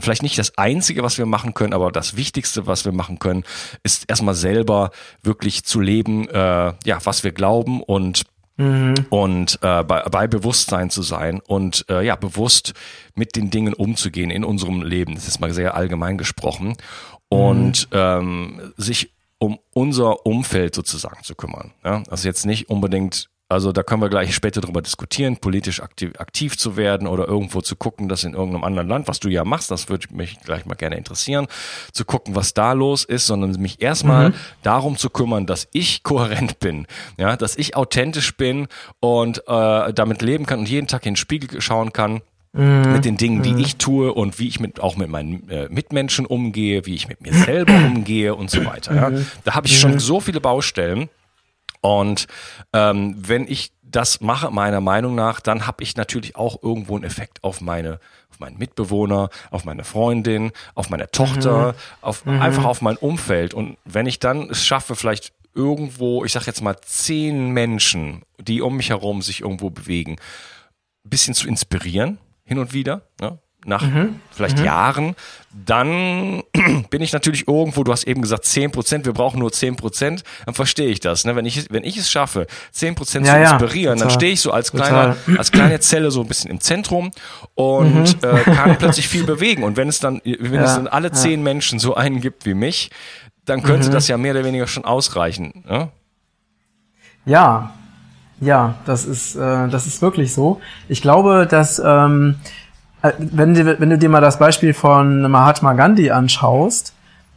vielleicht 0.00 0.22
nicht 0.22 0.38
das 0.38 0.58
Einzige, 0.58 1.02
was 1.02 1.16
wir 1.16 1.26
machen 1.26 1.54
können, 1.54 1.72
aber 1.72 1.92
das 1.92 2.16
Wichtigste, 2.16 2.66
was 2.66 2.84
wir 2.84 2.92
machen 2.92 3.18
können, 3.18 3.44
ist 3.82 4.04
erstmal 4.08 4.34
selber 4.34 4.90
wirklich 5.22 5.64
zu 5.64 5.80
leben, 5.80 6.28
äh, 6.28 6.72
ja, 6.84 6.98
was 7.04 7.24
wir 7.24 7.32
glauben 7.32 7.82
und 7.82 8.24
Mhm. 8.58 8.94
und 9.10 9.60
äh, 9.62 9.84
bei, 9.84 10.02
bei 10.02 10.26
Bewusstsein 10.26 10.90
zu 10.90 11.02
sein 11.02 11.40
und 11.40 11.86
äh, 11.88 12.04
ja 12.04 12.16
bewusst 12.16 12.74
mit 13.14 13.36
den 13.36 13.50
Dingen 13.50 13.72
umzugehen 13.72 14.30
in 14.30 14.44
unserem 14.44 14.82
Leben. 14.82 15.14
Das 15.14 15.28
ist 15.28 15.40
mal 15.40 15.52
sehr 15.52 15.76
allgemein 15.76 16.18
gesprochen 16.18 16.76
und 17.28 17.88
mhm. 17.90 17.98
ähm, 17.98 18.72
sich 18.76 19.12
um 19.38 19.60
unser 19.72 20.26
Umfeld 20.26 20.74
sozusagen 20.74 21.22
zu 21.22 21.36
kümmern. 21.36 21.72
Ja? 21.84 22.02
Also 22.10 22.26
jetzt 22.26 22.46
nicht 22.46 22.68
unbedingt 22.68 23.30
also 23.50 23.72
da 23.72 23.82
können 23.82 24.02
wir 24.02 24.10
gleich 24.10 24.34
später 24.34 24.60
drüber 24.60 24.82
diskutieren, 24.82 25.38
politisch 25.38 25.80
aktiv, 25.80 26.12
aktiv 26.18 26.58
zu 26.58 26.76
werden 26.76 27.08
oder 27.08 27.26
irgendwo 27.26 27.62
zu 27.62 27.76
gucken, 27.76 28.08
dass 28.08 28.24
in 28.24 28.34
irgendeinem 28.34 28.64
anderen 28.64 28.88
Land, 28.88 29.08
was 29.08 29.20
du 29.20 29.30
ja 29.30 29.42
machst, 29.44 29.70
das 29.70 29.88
würde 29.88 30.06
mich 30.14 30.38
gleich 30.40 30.66
mal 30.66 30.74
gerne 30.74 30.96
interessieren, 30.96 31.46
zu 31.92 32.04
gucken, 32.04 32.34
was 32.36 32.52
da 32.52 32.74
los 32.74 33.04
ist, 33.04 33.26
sondern 33.26 33.52
mich 33.52 33.80
erstmal 33.80 34.30
mhm. 34.30 34.34
darum 34.62 34.96
zu 34.98 35.08
kümmern, 35.08 35.46
dass 35.46 35.66
ich 35.72 36.02
kohärent 36.02 36.60
bin, 36.60 36.86
ja, 37.16 37.36
dass 37.36 37.56
ich 37.56 37.74
authentisch 37.74 38.36
bin 38.36 38.68
und 39.00 39.42
äh, 39.48 39.92
damit 39.94 40.20
leben 40.20 40.44
kann 40.44 40.60
und 40.60 40.68
jeden 40.68 40.86
Tag 40.86 41.06
in 41.06 41.12
den 41.12 41.16
Spiegel 41.16 41.62
schauen 41.62 41.94
kann 41.94 42.20
mhm. 42.52 42.92
mit 42.92 43.06
den 43.06 43.16
Dingen, 43.16 43.42
die 43.42 43.52
mhm. 43.52 43.60
ich 43.60 43.76
tue 43.76 44.12
und 44.12 44.38
wie 44.38 44.48
ich 44.48 44.60
mit, 44.60 44.80
auch 44.80 44.96
mit 44.96 45.08
meinen 45.08 45.48
äh, 45.48 45.68
Mitmenschen 45.70 46.26
umgehe, 46.26 46.84
wie 46.84 46.94
ich 46.94 47.08
mit 47.08 47.22
mir 47.22 47.32
selber 47.32 47.72
umgehe 47.86 48.34
und 48.34 48.50
so 48.50 48.64
weiter. 48.66 48.94
Ja. 48.94 49.10
Mhm. 49.10 49.26
Da 49.44 49.54
habe 49.54 49.66
ich 49.66 49.80
schon 49.80 49.98
so 49.98 50.20
viele 50.20 50.40
Baustellen 50.40 51.08
und 51.80 52.26
ähm, 52.72 53.14
wenn 53.16 53.46
ich 53.46 53.72
das 53.82 54.20
mache, 54.20 54.50
meiner 54.50 54.80
Meinung 54.80 55.14
nach, 55.14 55.40
dann 55.40 55.66
habe 55.66 55.82
ich 55.82 55.96
natürlich 55.96 56.36
auch 56.36 56.62
irgendwo 56.62 56.94
einen 56.94 57.04
Effekt 57.04 57.42
auf 57.42 57.60
meine, 57.60 58.00
auf 58.30 58.38
meinen 58.38 58.58
Mitbewohner, 58.58 59.30
auf 59.50 59.64
meine 59.64 59.84
Freundin, 59.84 60.52
auf 60.74 60.90
meine 60.90 61.10
Tochter, 61.10 61.72
mhm. 61.72 61.78
auf 62.02 62.24
mhm. 62.26 62.40
einfach 62.40 62.64
auf 62.64 62.82
mein 62.82 62.96
Umfeld. 62.96 63.54
Und 63.54 63.78
wenn 63.84 64.06
ich 64.06 64.18
dann 64.18 64.50
es 64.50 64.66
schaffe, 64.66 64.94
vielleicht 64.94 65.32
irgendwo, 65.54 66.24
ich 66.24 66.32
sag 66.32 66.46
jetzt 66.46 66.62
mal 66.62 66.76
zehn 66.82 67.50
Menschen, 67.50 68.22
die 68.38 68.60
um 68.60 68.76
mich 68.76 68.90
herum 68.90 69.22
sich 69.22 69.40
irgendwo 69.40 69.70
bewegen, 69.70 70.16
ein 71.04 71.10
bisschen 71.10 71.34
zu 71.34 71.48
inspirieren, 71.48 72.18
hin 72.44 72.58
und 72.58 72.72
wieder, 72.72 73.02
ne? 73.20 73.38
Nach 73.64 73.82
mhm. 73.82 74.20
vielleicht 74.30 74.58
mhm. 74.58 74.64
Jahren, 74.64 75.16
dann 75.52 76.42
bin 76.90 77.02
ich 77.02 77.12
natürlich 77.12 77.48
irgendwo, 77.48 77.82
du 77.84 77.92
hast 77.92 78.04
eben 78.04 78.22
gesagt 78.22 78.44
10 78.44 78.70
Prozent, 78.70 79.06
wir 79.06 79.12
brauchen 79.12 79.40
nur 79.40 79.52
10 79.52 79.76
Prozent, 79.76 80.22
dann 80.46 80.54
verstehe 80.54 80.88
ich 80.88 81.00
das. 81.00 81.24
Ne? 81.24 81.34
Wenn, 81.36 81.44
ich, 81.44 81.70
wenn 81.70 81.84
ich 81.84 81.96
es 81.96 82.10
schaffe, 82.10 82.46
10 82.72 82.94
Prozent 82.94 83.26
ja, 83.26 83.34
zu 83.34 83.40
inspirieren, 83.40 83.98
ja, 83.98 84.04
dann 84.04 84.10
stehe 84.10 84.32
ich 84.32 84.40
so 84.40 84.52
als, 84.52 84.72
kleiner, 84.72 85.16
als 85.36 85.50
kleine 85.50 85.80
Zelle 85.80 86.10
so 86.10 86.20
ein 86.20 86.28
bisschen 86.28 86.50
im 86.50 86.60
Zentrum 86.60 87.10
und 87.54 88.22
mhm. 88.22 88.28
äh, 88.28 88.40
kann 88.42 88.78
plötzlich 88.78 89.08
viel 89.08 89.24
bewegen. 89.24 89.64
Und 89.64 89.76
wenn 89.76 89.88
es 89.88 90.00
dann, 90.00 90.20
wenn 90.24 90.54
ja, 90.54 90.64
es 90.64 90.74
dann 90.74 90.86
alle 90.86 91.12
zehn 91.12 91.42
Menschen 91.42 91.78
so 91.78 91.94
einen 91.94 92.20
gibt 92.20 92.46
wie 92.46 92.54
mich, 92.54 92.90
dann 93.44 93.62
könnte 93.62 93.88
mhm. 93.88 93.92
das 93.92 94.08
ja 94.08 94.16
mehr 94.16 94.32
oder 94.32 94.44
weniger 94.44 94.66
schon 94.66 94.84
ausreichen. 94.84 95.64
Ne? 95.66 95.88
Ja, 97.24 97.74
ja, 98.40 98.76
das 98.86 99.04
ist, 99.04 99.34
äh, 99.34 99.68
das 99.68 99.86
ist 99.86 100.00
wirklich 100.00 100.32
so. 100.32 100.60
Ich 100.88 101.02
glaube, 101.02 101.46
dass 101.50 101.82
ähm, 101.84 102.36
äh, 102.36 102.67
wenn 103.18 103.54
du, 103.54 103.80
wenn 103.80 103.90
du 103.90 103.98
dir 103.98 104.08
mal 104.08 104.20
das 104.20 104.38
Beispiel 104.38 104.74
von 104.74 105.30
Mahatma 105.30 105.74
Gandhi 105.74 106.10
anschaust, 106.10 106.94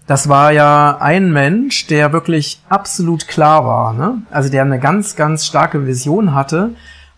das 0.08 0.28
war 0.28 0.52
ja 0.52 0.98
ein 1.00 1.32
Mensch, 1.32 1.88
der 1.88 2.12
wirklich 2.12 2.60
absolut 2.70 3.28
klar 3.28 3.66
war, 3.66 3.94
ne? 3.94 4.24
also 4.32 4.50
der 4.50 4.64
eine 4.64 4.80
ganz, 4.80 5.16
ganz 5.16 5.46
starke 5.46 5.86
Vision 5.86 6.34
hatte 6.34 6.72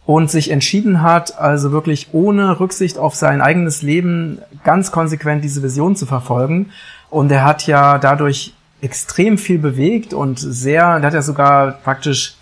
und 0.06 0.30
sich 0.30 0.52
entschieden 0.52 1.02
hat, 1.02 1.40
also 1.40 1.72
wirklich 1.72 2.10
ohne 2.12 2.60
Rücksicht 2.60 2.98
auf 2.98 3.16
sein 3.16 3.42
eigenes 3.42 3.82
Leben 3.82 4.40
ganz 4.64 4.92
konsequent 4.92 5.44
diese 5.44 5.64
Vision 5.64 5.96
zu 5.96 6.06
verfolgen. 6.06 6.72
Und 7.10 7.32
er 7.32 7.46
hat 7.46 7.66
ja 7.68 7.98
dadurch 8.00 8.54
extrem 8.82 9.38
viel 9.38 9.60
bewegt 9.60 10.14
und 10.14 10.40
sehr, 10.40 11.00
der 11.00 11.08
hat 11.08 11.14
ja 11.14 11.22
sogar 11.22 11.72
praktisch 11.72 12.36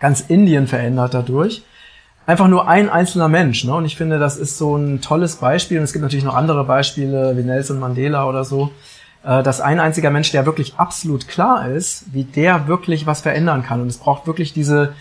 ganz 0.00 0.20
Indien 0.20 0.66
verändert 0.66 1.14
dadurch 1.14 1.62
einfach 2.26 2.48
nur 2.48 2.68
ein 2.68 2.90
einzelner 2.90 3.28
Mensch. 3.28 3.64
Ne? 3.64 3.74
Und 3.74 3.84
ich 3.84 3.96
finde, 3.96 4.18
das 4.18 4.36
ist 4.36 4.58
so 4.58 4.76
ein 4.76 5.00
tolles 5.00 5.36
Beispiel. 5.36 5.78
Und 5.78 5.84
es 5.84 5.92
gibt 5.92 6.02
natürlich 6.02 6.24
noch 6.24 6.34
andere 6.34 6.64
Beispiele 6.64 7.36
wie 7.36 7.42
Nelson 7.42 7.78
Mandela 7.78 8.28
oder 8.28 8.44
so, 8.44 8.70
äh, 9.24 9.42
dass 9.42 9.60
ein 9.60 9.80
einziger 9.80 10.10
Mensch, 10.10 10.32
der 10.32 10.44
wirklich 10.44 10.74
absolut 10.76 11.28
klar 11.28 11.68
ist, 11.68 12.12
wie 12.12 12.24
der 12.24 12.66
wirklich 12.68 13.06
was 13.06 13.20
verändern 13.20 13.62
kann. 13.62 13.80
Und 13.80 13.88
es 13.88 13.98
braucht 13.98 14.26
wirklich 14.26 14.52
diese 14.52 14.92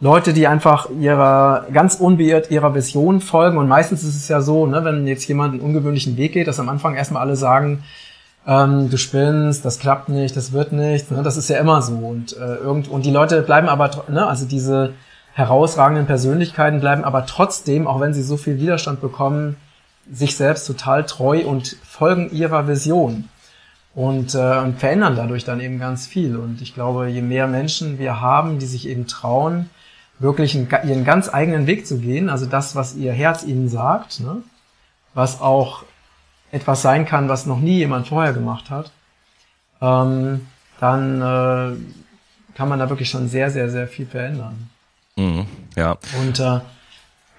Leute, 0.00 0.34
die 0.34 0.46
einfach 0.46 0.90
ihrer 1.00 1.66
ganz 1.72 1.94
unbeirrt 1.94 2.50
ihrer 2.50 2.74
Vision 2.74 3.20
folgen. 3.20 3.56
Und 3.56 3.68
meistens 3.68 4.02
ist 4.02 4.16
es 4.16 4.28
ja 4.28 4.42
so, 4.42 4.66
ne, 4.66 4.84
wenn 4.84 5.06
jetzt 5.06 5.26
jemand 5.26 5.54
einen 5.54 5.62
ungewöhnlichen 5.62 6.16
Weg 6.18 6.32
geht, 6.32 6.46
dass 6.46 6.60
am 6.60 6.68
Anfang 6.68 6.94
erstmal 6.94 7.22
alle 7.22 7.36
sagen, 7.36 7.82
ähm, 8.46 8.90
du 8.90 8.98
spinnst, 8.98 9.64
das 9.64 9.78
klappt 9.78 10.10
nicht, 10.10 10.36
das 10.36 10.52
wird 10.52 10.72
nicht. 10.72 11.10
Ne? 11.10 11.22
Das 11.22 11.38
ist 11.38 11.48
ja 11.48 11.58
immer 11.58 11.80
so. 11.80 11.94
Und, 11.94 12.36
äh, 12.36 12.56
irgend, 12.56 12.88
und 12.88 13.06
die 13.06 13.10
Leute 13.10 13.40
bleiben 13.40 13.68
aber, 13.68 14.04
ne, 14.08 14.26
also 14.26 14.44
diese 14.44 14.92
herausragenden 15.34 16.06
Persönlichkeiten 16.06 16.80
bleiben 16.80 17.04
aber 17.04 17.26
trotzdem, 17.26 17.86
auch 17.86 18.00
wenn 18.00 18.14
sie 18.14 18.22
so 18.22 18.36
viel 18.36 18.58
Widerstand 18.58 19.00
bekommen, 19.00 19.56
sich 20.10 20.36
selbst 20.36 20.66
total 20.66 21.04
treu 21.04 21.44
und 21.44 21.76
folgen 21.84 22.30
ihrer 22.30 22.68
Vision 22.68 23.28
und, 23.94 24.34
äh, 24.34 24.58
und 24.58 24.78
verändern 24.78 25.16
dadurch 25.16 25.44
dann 25.44 25.60
eben 25.60 25.78
ganz 25.78 26.06
viel. 26.06 26.36
Und 26.36 26.62
ich 26.62 26.74
glaube, 26.74 27.08
je 27.08 27.22
mehr 27.22 27.48
Menschen 27.48 27.98
wir 27.98 28.20
haben, 28.20 28.58
die 28.58 28.66
sich 28.66 28.88
eben 28.88 29.06
trauen, 29.06 29.70
wirklich 30.20 30.54
einen, 30.54 30.68
ihren 30.88 31.04
ganz 31.04 31.32
eigenen 31.32 31.66
Weg 31.66 31.86
zu 31.86 31.98
gehen, 31.98 32.28
also 32.28 32.46
das, 32.46 32.76
was 32.76 32.94
ihr 32.94 33.12
Herz 33.12 33.42
ihnen 33.42 33.68
sagt, 33.68 34.20
ne? 34.20 34.42
was 35.14 35.40
auch 35.40 35.82
etwas 36.52 36.82
sein 36.82 37.06
kann, 37.06 37.28
was 37.28 37.46
noch 37.46 37.58
nie 37.58 37.78
jemand 37.78 38.06
vorher 38.06 38.32
gemacht 38.32 38.70
hat, 38.70 38.92
ähm, 39.80 40.46
dann 40.78 41.20
äh, 41.20 41.76
kann 42.56 42.68
man 42.68 42.78
da 42.78 42.88
wirklich 42.88 43.10
schon 43.10 43.28
sehr, 43.28 43.50
sehr, 43.50 43.68
sehr 43.68 43.88
viel 43.88 44.06
verändern. 44.06 44.70
Mhm, 45.16 45.46
ja. 45.76 45.96
Und 46.20 46.40
äh, 46.40 46.60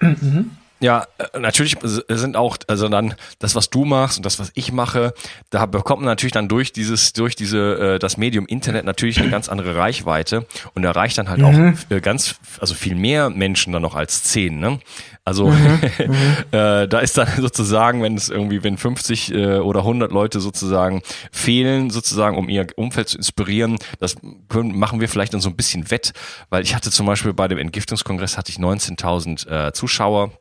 mhm. 0.00 0.50
Ja, 0.78 1.06
äh, 1.18 1.38
natürlich 1.38 1.76
sind 1.80 2.36
auch, 2.36 2.58
also 2.66 2.88
dann 2.88 3.14
das, 3.38 3.54
was 3.54 3.70
du 3.70 3.84
machst 3.84 4.18
und 4.18 4.26
das, 4.26 4.38
was 4.38 4.52
ich 4.54 4.72
mache, 4.72 5.14
da 5.50 5.64
bekommt 5.66 6.02
man 6.02 6.06
natürlich 6.06 6.32
dann 6.32 6.48
durch 6.48 6.72
dieses, 6.72 7.14
durch 7.14 7.34
diese, 7.34 7.94
äh, 7.94 7.98
das 7.98 8.18
Medium 8.18 8.46
Internet 8.46 8.84
natürlich 8.84 9.18
eine 9.18 9.30
ganz 9.30 9.48
andere 9.48 9.76
Reichweite 9.76 10.46
und 10.74 10.84
erreicht 10.84 11.16
dann 11.16 11.30
halt 11.30 11.40
mhm. 11.40 11.44
auch 11.88 11.90
äh, 11.90 12.00
ganz, 12.00 12.36
also 12.60 12.74
viel 12.74 12.94
mehr 12.94 13.30
Menschen 13.30 13.72
dann 13.72 13.82
noch 13.82 13.94
als 13.94 14.24
zehn, 14.24 14.58
ne? 14.58 14.78
Also 15.24 15.48
mhm. 15.48 15.80
äh, 16.52 16.86
da 16.86 16.98
ist 17.00 17.16
dann 17.18 17.28
sozusagen, 17.38 18.02
wenn 18.02 18.14
es 18.14 18.28
irgendwie, 18.28 18.62
wenn 18.62 18.76
50 18.76 19.32
äh, 19.32 19.58
oder 19.58 19.80
100 19.80 20.12
Leute 20.12 20.40
sozusagen 20.40 21.02
fehlen, 21.32 21.90
sozusagen, 21.90 22.36
um 22.36 22.48
ihr 22.48 22.66
Umfeld 22.76 23.08
zu 23.08 23.16
inspirieren, 23.16 23.78
das 23.98 24.16
können, 24.48 24.78
machen 24.78 25.00
wir 25.00 25.08
vielleicht 25.08 25.34
dann 25.34 25.40
so 25.40 25.48
ein 25.48 25.56
bisschen 25.56 25.90
wett, 25.90 26.12
weil 26.50 26.62
ich 26.62 26.74
hatte 26.74 26.90
zum 26.90 27.06
Beispiel 27.06 27.32
bei 27.32 27.48
dem 27.48 27.58
Entgiftungskongress 27.58 28.36
hatte 28.36 28.52
ich 28.52 28.58
19.000 28.58 29.68
äh, 29.68 29.72
Zuschauer 29.72 30.32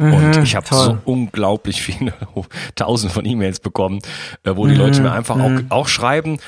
Mhm, 0.00 0.14
und 0.14 0.36
ich 0.38 0.56
habe 0.56 0.66
so 0.68 0.98
unglaublich 1.04 1.82
viele 1.82 2.14
tausend 2.74 3.12
von 3.12 3.26
E-Mails 3.26 3.60
bekommen, 3.60 4.00
äh, 4.44 4.56
wo 4.56 4.66
die 4.66 4.74
Leute 4.74 4.98
mhm, 4.98 5.06
mir 5.06 5.12
einfach 5.12 5.38
auch, 5.38 5.50
mhm. 5.50 5.66
auch 5.68 5.88
schreiben, 5.88 6.38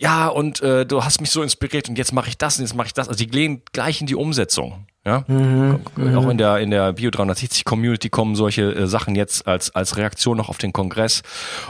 ja, 0.00 0.28
und 0.28 0.62
äh, 0.62 0.86
du 0.86 1.04
hast 1.04 1.20
mich 1.20 1.30
so 1.30 1.42
inspiriert 1.42 1.90
und 1.90 1.98
jetzt 1.98 2.14
mache 2.14 2.30
ich 2.30 2.38
das 2.38 2.58
und 2.58 2.64
jetzt 2.64 2.74
mache 2.74 2.86
ich 2.86 2.94
das. 2.94 3.08
Also 3.08 3.18
die 3.18 3.26
gehen 3.26 3.60
gleich 3.72 4.00
in 4.00 4.06
die 4.06 4.14
Umsetzung. 4.14 4.86
Ja, 5.06 5.24
mhm, 5.28 5.80
auch 6.14 6.28
in 6.28 6.36
der 6.36 6.58
in 6.58 6.70
der 6.70 6.92
Bio 6.92 7.10
360 7.10 7.64
Community 7.64 8.10
kommen 8.10 8.34
solche 8.34 8.74
äh, 8.74 8.86
Sachen 8.86 9.14
jetzt 9.14 9.46
als 9.46 9.74
als 9.74 9.96
Reaktion 9.96 10.36
noch 10.36 10.50
auf 10.50 10.58
den 10.58 10.74
Kongress. 10.74 11.22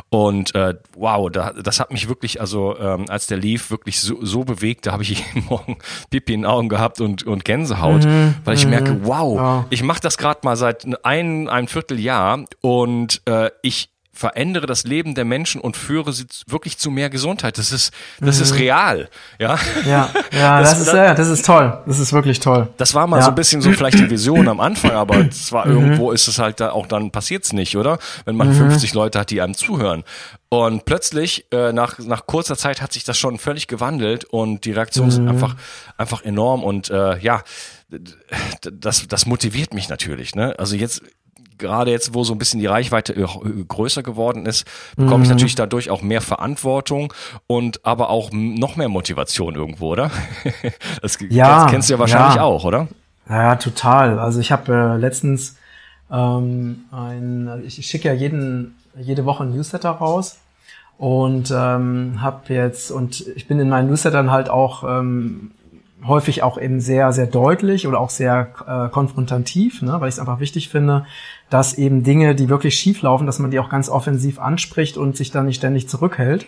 Und 0.09 0.53
äh, 0.57 0.75
wow, 0.97 1.31
da, 1.31 1.53
das 1.53 1.79
hat 1.79 1.93
mich 1.93 2.09
wirklich 2.09 2.41
also 2.41 2.77
ähm, 2.77 3.05
als 3.09 3.29
der 3.29 3.39
lief 3.39 3.71
wirklich 3.71 4.01
so, 4.01 4.17
so 4.21 4.43
bewegt, 4.43 4.87
da 4.87 4.93
habe 4.93 5.05
ich 5.05 5.11
jeden 5.35 5.47
Morgen 5.47 5.79
Pipi 6.11 6.35
in 6.35 6.41
den 6.41 6.47
Augen 6.47 6.69
gehabt 6.69 7.01
und 7.01 7.23
und 7.23 7.45
Gänsehaut, 7.45 8.05
mhm, 8.05 8.35
weil 8.45 8.57
ich 8.57 8.67
merke, 8.67 8.95
mhm. 8.95 9.07
wow, 9.07 9.37
ja. 9.37 9.67
ich 9.71 9.85
mache 9.85 10.01
das 10.01 10.19
gerade 10.19 10.41
mal 10.43 10.57
seit 10.57 10.85
ein 11.05 11.49
ein 11.49 11.69
Vierteljahr 11.69 12.45
und 12.63 13.23
äh, 13.27 13.51
ich 13.63 13.91
verändere 14.13 14.67
das 14.67 14.85
Leben 14.85 15.15
der 15.15 15.25
Menschen 15.25 15.61
und 15.61 15.77
führe 15.77 16.13
sie 16.13 16.27
wirklich 16.47 16.79
zu 16.79 16.91
mehr 16.91 17.11
Gesundheit. 17.11 17.59
Das 17.59 17.73
ist, 17.73 17.93
das 18.21 18.37
mhm. 18.37 18.43
ist 18.43 18.55
real, 18.59 19.09
ja. 19.39 19.57
Ja, 19.87 20.11
ja, 20.33 20.61
das, 20.61 20.71
das 20.71 20.81
ist, 20.81 20.93
ja, 20.95 21.15
das 21.15 21.29
ist 21.29 21.47
toll. 21.47 21.83
Das 21.87 21.99
ist 21.99 22.13
wirklich 22.13 22.41
toll. 22.41 22.69
Das 22.77 22.95
war 22.95 23.07
mal 23.07 23.19
ja. 23.19 23.23
so 23.23 23.29
ein 23.31 23.35
bisschen 23.35 23.63
so 23.63 23.71
vielleicht 23.73 23.99
die 23.99 24.11
Vision 24.11 24.49
am 24.49 24.61
Anfang, 24.61 24.93
aber 24.93 25.31
zwar 25.31 25.67
mhm. 25.67 25.73
irgendwo 25.73 26.13
ist 26.13 26.27
es 26.27 26.39
halt 26.39 26.61
da 26.61 26.73
auch 26.73 26.87
dann 26.87 27.11
passiert's 27.13 27.53
nicht, 27.53 27.77
oder? 27.77 27.99
Wenn 28.25 28.37
man 28.37 28.49
mhm. 28.49 28.71
50 28.71 28.95
Leute 28.95 29.19
hat, 29.19 29.31
die 29.31 29.41
einem 29.41 29.55
zuhören. 29.55 30.05
Und 30.49 30.85
plötzlich, 30.85 31.47
äh, 31.53 31.73
nach, 31.73 32.01
nach 32.01 32.27
kurzer 32.27 32.57
Zeit 32.57 32.83
hat 32.83 32.93
sich 32.93 33.05
das 33.05 33.17
schon 33.17 33.39
völlig 33.39 33.69
gewandelt 33.69 34.25
und 34.25 34.65
die 34.65 34.73
Reaktionen 34.73 35.13
sind 35.13 35.25
mhm. 35.25 35.31
einfach, 35.31 35.55
einfach 35.97 36.23
enorm 36.23 36.65
und, 36.65 36.91
äh, 36.91 37.19
ja, 37.19 37.45
das, 38.73 39.07
das 39.09 39.27
motiviert 39.27 39.75
mich 39.75 39.89
natürlich, 39.89 40.35
ne? 40.35 40.55
Also 40.59 40.77
jetzt, 40.77 41.03
gerade 41.61 41.91
jetzt, 41.91 42.15
wo 42.15 42.25
so 42.25 42.35
ein 42.35 42.39
bisschen 42.39 42.59
die 42.59 42.67
Reichweite 42.67 43.15
größer 43.15 44.03
geworden 44.03 44.47
ist, 44.47 44.67
bekomme 44.97 45.19
mhm. 45.19 45.23
ich 45.25 45.29
natürlich 45.31 45.55
dadurch 45.55 45.91
auch 45.91 46.03
mehr 46.03 46.21
Verantwortung 46.21 47.13
und 47.47 47.87
aber 47.87 48.11
auch 48.11 48.31
noch 48.33 48.77
mehr 48.77 48.89
Motivation 48.89 49.55
irgendwo, 49.55 49.93
oder? 49.93 50.11
Das, 51.03 51.19
ja, 51.29 51.67
kennst 51.71 51.89
du 51.89 51.95
ja 51.95 51.99
wahrscheinlich 51.99 52.37
ja. 52.37 52.43
auch, 52.43 52.65
oder? 52.65 52.89
Ja, 53.29 53.57
total. 53.57 54.19
Also 54.19 54.41
ich 54.41 54.53
habe 54.53 54.73
äh, 54.73 54.97
letztens 54.97 55.57
ähm, 56.11 56.85
ein, 56.91 57.63
ich 57.65 57.87
schicke 57.87 58.09
ja 58.09 58.15
jeden, 58.15 58.77
jede 58.99 59.25
Woche 59.25 59.45
ein 59.45 59.55
Newsletter 59.55 59.91
raus 59.91 60.39
und 60.99 61.51
ähm, 61.51 62.21
habe 62.21 62.53
jetzt 62.53 62.91
und 62.91 63.27
ich 63.35 63.47
bin 63.47 63.59
in 63.61 63.69
meinen 63.69 63.89
Newslettern 63.89 64.31
halt 64.31 64.51
auch 64.51 64.85
ähm, 64.85 65.53
häufig 66.07 66.43
auch 66.43 66.59
eben 66.59 66.81
sehr, 66.81 67.13
sehr 67.13 67.27
deutlich 67.27 67.87
oder 67.87 68.01
auch 68.01 68.11
sehr 68.11 68.49
äh, 68.67 68.89
konfrontativ, 68.91 69.83
ne, 69.83 70.01
weil 70.01 70.09
ich 70.09 70.15
es 70.15 70.19
einfach 70.19 70.41
wichtig 70.41 70.69
finde, 70.69 71.05
dass 71.51 71.75
eben 71.75 72.03
Dinge, 72.03 72.35
die 72.35 72.49
wirklich 72.49 72.77
schief 72.77 73.03
laufen, 73.03 73.27
dass 73.27 73.39
man 73.39 73.51
die 73.51 73.59
auch 73.59 73.69
ganz 73.69 73.89
offensiv 73.89 74.39
anspricht 74.39 74.97
und 74.97 75.17
sich 75.17 75.31
dann 75.31 75.47
nicht 75.47 75.57
ständig 75.57 75.89
zurückhält. 75.89 76.47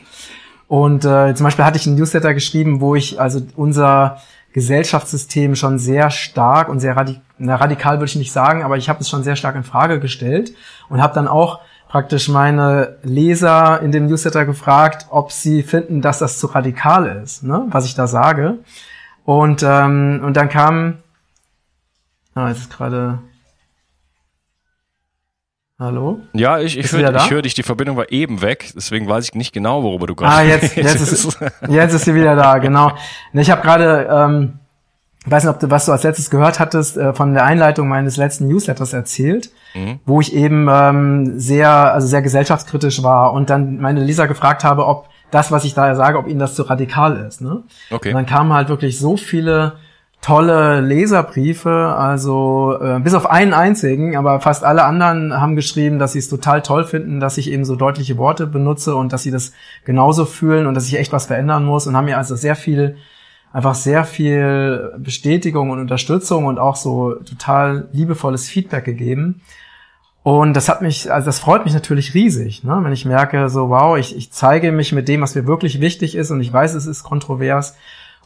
Und 0.69 1.05
äh, 1.05 1.35
zum 1.35 1.45
Beispiel 1.45 1.65
hatte 1.65 1.77
ich 1.77 1.87
einen 1.87 1.97
Newsletter 1.97 2.35
geschrieben, 2.35 2.81
wo 2.81 2.95
ich 2.95 3.21
also 3.21 3.43
unser 3.57 4.19
Gesellschaftssystem 4.53 5.57
schon 5.57 5.79
sehr 5.79 6.11
stark 6.11 6.69
und 6.69 6.81
sehr 6.81 6.97
radik 6.97 7.21
na, 7.39 7.57
radikal 7.57 7.97
würde 7.97 8.07
ich 8.07 8.17
nicht 8.17 8.33
sagen, 8.33 8.63
aber 8.63 8.77
ich 8.77 8.89
habe 8.89 9.01
es 9.01 9.09
schon 9.09 9.25
sehr 9.25 9.35
stark 9.35 9.57
in 9.57 9.65
Frage 9.65 9.99
gestellt 9.99 10.53
und 10.89 11.03
habe 11.03 11.15
dann 11.15 11.27
auch 11.27 11.61
praktisch 11.89 12.29
meine 12.29 12.97
Leser 13.03 13.81
in 13.83 13.93
dem 13.93 14.07
Newsletter 14.07 14.47
gefragt, 14.47 15.07
ob 15.11 15.33
sie 15.33 15.63
finden, 15.63 16.01
dass 16.01 16.21
das 16.21 16.39
zu 16.39 16.47
radikal 16.47 17.21
ist, 17.23 17.43
ne, 17.43 17.67
was 17.69 17.85
ich 17.85 17.95
da 17.95 18.07
sage. 18.07 18.59
Und, 19.25 19.63
ähm, 19.63 20.21
und 20.25 20.37
dann 20.37 20.49
kam, 20.49 20.99
ah, 22.35 22.49
jetzt 22.49 22.59
ist 22.59 22.71
gerade, 22.71 23.21
Hallo? 25.83 26.21
Ja, 26.33 26.61
ich, 26.61 26.79
ich 26.79 26.93
höre 26.93 27.29
hör 27.29 27.43
dich. 27.43 27.55
Die 27.55 27.65
Verbindung 27.65 27.97
war 27.97 28.13
eben 28.13 28.41
weg. 28.41 28.71
Deswegen 28.77 29.09
weiß 29.09 29.25
ich 29.25 29.35
nicht 29.35 29.53
genau, 29.53 29.83
worüber 29.83 30.07
du 30.07 30.15
gerade 30.15 30.33
Ah, 30.33 30.43
jetzt, 30.43 30.77
jetzt, 30.77 31.01
ist, 31.01 31.39
jetzt 31.69 31.93
ist 31.93 32.05
sie 32.05 32.15
wieder 32.15 32.37
da, 32.37 32.59
genau. 32.59 32.93
Ich 33.33 33.51
habe 33.51 33.63
gerade, 33.63 34.09
ähm, 34.09 34.61
ich 35.25 35.31
weiß 35.33 35.43
nicht, 35.43 35.53
ob 35.53 35.59
du, 35.59 35.71
was 35.71 35.87
du 35.87 35.93
als 35.93 36.05
letztes 36.05 36.31
gehört 36.31 36.61
hattest, 36.61 36.97
äh, 36.97 37.13
von 37.13 37.35
der 37.35 37.45
Einleitung 37.45 37.89
meines 37.89 38.17
letzten 38.17 38.47
Newsletters 38.47 38.93
erzählt, 38.93 39.51
mhm. 39.75 39.99
wo 40.07 40.21
ich 40.21 40.33
eben 40.35 40.69
ähm, 40.71 41.41
sehr, 41.41 41.71
also 41.93 42.07
sehr 42.07 42.23
gesellschaftskritisch 42.23 43.03
war 43.03 43.33
und 43.33 43.51
dann 43.51 43.81
meine 43.81 44.05
Leser 44.05 44.29
gefragt 44.29 44.63
habe, 44.63 44.87
ob 44.87 45.09
das, 45.33 45.51
was 45.51 45.65
ich 45.65 45.75
da 45.75 45.95
sage, 45.97 46.19
ob 46.19 46.29
ihnen 46.29 46.39
das 46.39 46.55
zu 46.55 46.63
radikal 46.63 47.17
ist. 47.17 47.41
Ne? 47.41 47.65
Okay. 47.91 48.11
Und 48.11 48.15
dann 48.15 48.27
kamen 48.27 48.53
halt 48.53 48.69
wirklich 48.69 48.99
so 48.99 49.17
viele 49.17 49.73
tolle 50.21 50.81
Leserbriefe, 50.81 51.71
also 51.71 52.79
äh, 52.81 53.01
bis 53.01 53.15
auf 53.15 53.29
einen 53.29 53.53
einzigen, 53.53 54.17
aber 54.17 54.41
fast 54.41 54.63
alle 54.63 54.85
anderen 54.85 55.41
haben 55.41 55.57
geschrieben, 55.57 55.99
dass 55.99 56.13
sie 56.13 56.21
es 56.21 56.29
total 56.29 56.63
toll 56.63 56.85
finden, 56.85 57.19
dass 57.19 57.39
ich 57.39 57.51
eben 57.51 57.65
so 57.65 57.75
deutliche 57.75 58.19
Worte 58.19 58.47
benutze 58.47 58.95
und 58.95 59.13
dass 59.13 59.25
sie 59.25 59.33
das 59.33 59.53
genauso 59.85 60.25
fühlen 60.25 60.69
und 60.69 60.75
dass 60.75 60.87
ich 60.87 60.97
echt 60.97 61.13
was 61.13 61.27
verändern 61.27 61.65
muss 61.65 61.89
und 61.89 61.97
haben 61.97 62.05
mir 62.05 62.19
also 62.19 62.37
sehr 62.37 62.55
viel, 62.55 62.97
einfach 63.53 63.75
sehr 63.75 64.05
viel 64.05 64.93
Bestätigung 64.99 65.71
und 65.71 65.81
Unterstützung 65.81 66.45
und 66.45 66.61
auch 66.61 66.77
so 66.77 67.15
total 67.15 67.89
liebevolles 67.93 68.49
Feedback 68.49 68.85
gegeben. 68.85 69.41
Und 70.23 70.55
das 70.55 70.69
hat 70.69 70.83
mich, 70.83 71.13
also 71.13 71.27
das 71.27 71.41
freut 71.41 71.65
mich 71.65 71.75
natürlich 71.75 72.15
riesig, 72.15 72.63
ne? 72.63 72.79
wenn 72.83 72.93
ich 72.93 73.05
merke, 73.05 73.49
so 73.49 73.71
wow, 73.71 73.97
ich, 73.99 74.17
ich 74.17 74.31
zeige 74.31 74.71
mich 74.71 74.93
mit 74.93 75.09
dem, 75.09 75.21
was 75.21 75.35
mir 75.35 75.47
wirklich 75.49 75.81
wichtig 75.81 76.15
ist 76.15 76.31
und 76.31 76.41
ich 76.41 76.53
weiß, 76.53 76.75
es 76.75 76.87
ist 76.87 77.03
kontrovers 77.03 77.75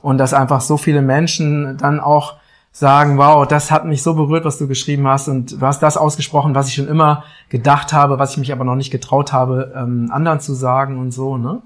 und 0.03 0.19
dass 0.19 0.35
einfach 0.35 0.61
so 0.61 0.77
viele 0.77 1.01
Menschen 1.01 1.79
dann 1.79 2.01
auch 2.01 2.35
sagen, 2.71 3.17
wow, 3.17 3.49
das 3.49 3.71
hat 3.71 3.87
mich 3.87 4.03
so 4.03 4.13
berührt, 4.13 4.45
was 4.45 4.59
du 4.59 4.69
geschrieben 4.69 5.09
hast 5.09 5.29
und 5.29 5.53
du 5.53 5.61
hast 5.63 5.83
das 5.83 5.97
ausgesprochen, 5.97 6.55
was 6.55 6.69
ich 6.69 6.75
schon 6.75 6.89
immer 6.89 7.25
gedacht 7.49 7.95
habe, 7.95 8.19
was 8.19 8.33
ich 8.33 8.37
mich 8.37 8.53
aber 8.53 8.65
noch 8.65 8.75
nicht 8.75 8.91
getraut 8.91 9.33
habe, 9.33 9.73
ähm, 9.75 10.11
anderen 10.13 10.41
zu 10.41 10.53
sagen 10.53 10.99
und 10.99 11.13
so, 11.13 11.39
ne? 11.39 11.63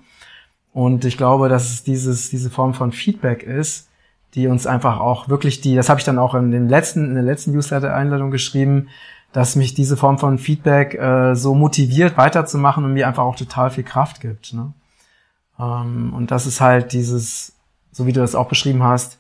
Und 0.73 1.05
ich 1.05 1.17
glaube, 1.17 1.49
dass 1.49 1.69
es 1.69 1.83
dieses, 1.83 2.31
diese 2.31 2.49
Form 2.49 2.75
von 2.75 2.93
Feedback 2.93 3.43
ist, 3.43 3.89
die 4.35 4.47
uns 4.47 4.69
einfach 4.69 5.01
auch 5.01 5.29
wirklich 5.29 5.61
die, 5.61 5.75
das 5.75 5.89
habe 5.89 5.99
ich 5.99 6.05
dann 6.05 6.21
auch 6.21 6.37
in 6.37 6.53
dem 6.53 6.69
letzten, 6.69 7.07
in 7.07 7.15
der 7.15 7.25
letzten 7.25 7.51
Newsletter-Einladung 7.51 8.31
geschrieben, 8.31 8.89
dass 9.33 9.57
mich 9.57 9.75
diese 9.75 9.97
Form 9.97 10.19
von 10.19 10.39
Feedback 10.39 10.95
äh, 10.95 11.35
so 11.35 11.55
motiviert, 11.55 12.17
weiterzumachen 12.17 12.85
und 12.85 12.93
mir 12.93 13.07
einfach 13.07 13.23
auch 13.23 13.37
total 13.37 13.71
viel 13.71 13.85
Kraft 13.85 14.21
gibt. 14.21 14.53
Ne? 14.53 14.73
Ähm, 15.59 16.13
und 16.15 16.31
das 16.31 16.47
ist 16.47 16.61
halt 16.61 16.93
dieses, 16.93 17.53
so 17.93 18.07
wie 18.07 18.13
du 18.13 18.21
das 18.21 18.35
auch 18.35 18.49
beschrieben 18.49 18.83
hast, 18.83 19.19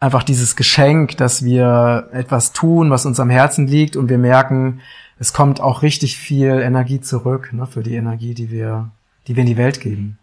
einfach 0.00 0.22
dieses 0.22 0.56
Geschenk, 0.56 1.16
dass 1.18 1.44
wir 1.44 2.08
etwas 2.12 2.52
tun, 2.52 2.90
was 2.90 3.06
uns 3.06 3.20
am 3.20 3.30
Herzen 3.30 3.66
liegt 3.66 3.96
und 3.96 4.08
wir 4.08 4.18
merken, 4.18 4.80
es 5.18 5.34
kommt 5.34 5.60
auch 5.60 5.82
richtig 5.82 6.16
viel 6.16 6.60
Energie 6.60 7.00
zurück 7.00 7.52
ne, 7.52 7.66
für 7.66 7.82
die 7.82 7.94
Energie, 7.94 8.32
die 8.32 8.50
wir, 8.50 8.90
die 9.26 9.36
wir 9.36 9.42
in 9.42 9.46
die 9.46 9.58
Welt 9.58 9.80
geben. 9.80 10.18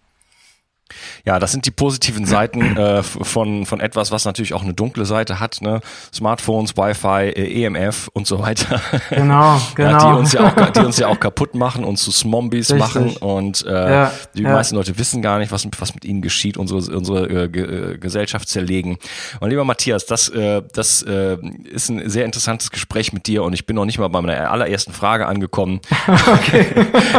Ja, 1.27 1.39
das 1.39 1.51
sind 1.51 1.65
die 1.65 1.71
positiven 1.71 2.25
Seiten 2.25 2.61
äh, 2.77 3.03
von, 3.03 3.65
von 3.65 3.81
etwas, 3.81 4.11
was 4.11 4.23
natürlich 4.23 4.53
auch 4.53 4.63
eine 4.63 4.73
dunkle 4.73 5.03
Seite 5.03 5.41
hat, 5.41 5.61
ne? 5.61 5.81
Smartphones, 6.13 6.77
Wi-Fi, 6.77 7.31
äh, 7.31 7.65
EMF 7.65 8.09
und 8.13 8.25
so 8.25 8.39
weiter. 8.39 8.81
Genau, 9.09 9.59
genau. 9.75 9.87
Ja, 9.87 9.97
die, 9.97 10.05
genau. 10.05 10.17
uns 10.19 10.31
ja 10.31 10.47
auch, 10.47 10.69
die 10.71 10.79
uns 10.79 10.97
ja 10.99 11.07
auch 11.07 11.19
kaputt 11.19 11.53
machen 11.53 11.83
und 11.83 11.97
zu 11.97 12.11
Zombies 12.11 12.73
machen 12.73 13.17
und 13.17 13.65
äh, 13.65 13.71
ja, 13.71 14.11
die 14.35 14.43
ja. 14.43 14.53
meisten 14.53 14.75
Leute 14.75 14.97
wissen 14.97 15.21
gar 15.21 15.37
nicht, 15.39 15.51
was, 15.51 15.67
was 15.77 15.93
mit 15.93 16.05
ihnen 16.05 16.21
geschieht, 16.21 16.55
unsere, 16.55 16.79
unsere 16.95 17.27
äh, 17.27 17.43
äh, 17.45 17.97
Gesellschaft 17.97 18.47
zerlegen. 18.47 18.97
Und 19.41 19.49
lieber 19.49 19.65
Matthias, 19.65 20.05
das, 20.05 20.29
äh, 20.29 20.61
das 20.73 21.01
äh, 21.01 21.37
ist 21.65 21.89
ein 21.89 22.09
sehr 22.09 22.23
interessantes 22.23 22.71
Gespräch 22.71 23.11
mit 23.11 23.27
dir 23.27 23.43
und 23.43 23.51
ich 23.51 23.65
bin 23.65 23.75
noch 23.75 23.85
nicht 23.85 23.99
mal 23.99 24.07
bei 24.07 24.21
meiner 24.21 24.49
allerersten 24.49 24.93
Frage 24.93 25.27
angekommen. 25.27 25.81
Okay. 26.27 26.65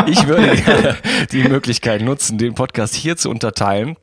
ich 0.07 0.27
würde 0.27 0.97
die 1.33 1.45
Möglichkeit 1.45 2.03
nutzen, 2.03 2.39
den 2.39 2.55
Podcast 2.55 2.95
hier 2.95 3.17
zu 3.17 3.31
unterteilen 3.31 3.98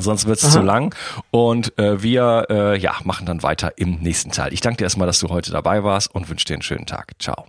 Sonst 0.00 0.26
wird 0.26 0.42
es 0.42 0.50
zu 0.50 0.60
lang. 0.60 0.94
Und 1.30 1.78
äh, 1.78 2.02
wir 2.02 2.46
äh, 2.50 2.78
ja, 2.78 2.96
machen 3.04 3.26
dann 3.26 3.42
weiter 3.42 3.72
im 3.76 4.00
nächsten 4.00 4.30
Teil. 4.30 4.52
Ich 4.52 4.60
danke 4.60 4.78
dir 4.78 4.84
erstmal, 4.84 5.06
dass 5.06 5.20
du 5.20 5.28
heute 5.28 5.50
dabei 5.50 5.84
warst 5.84 6.14
und 6.14 6.28
wünsche 6.28 6.46
dir 6.46 6.54
einen 6.54 6.62
schönen 6.62 6.86
Tag. 6.86 7.12
Ciao. 7.18 7.46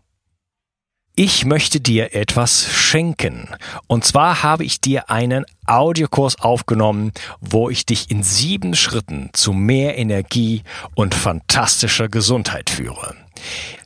Ich 1.22 1.44
möchte 1.44 1.82
dir 1.82 2.16
etwas 2.16 2.72
schenken. 2.72 3.50
Und 3.88 4.06
zwar 4.06 4.42
habe 4.42 4.64
ich 4.64 4.80
dir 4.80 5.10
einen 5.10 5.44
Audiokurs 5.66 6.40
aufgenommen, 6.40 7.12
wo 7.42 7.70
ich 7.70 7.86
dich 7.86 8.10
in 8.10 8.24
sieben 8.24 8.74
Schritten 8.74 9.30
zu 9.34 9.52
mehr 9.52 9.98
Energie 9.98 10.64
und 10.96 11.14
fantastischer 11.14 12.08
Gesundheit 12.08 12.70
führe. 12.70 13.16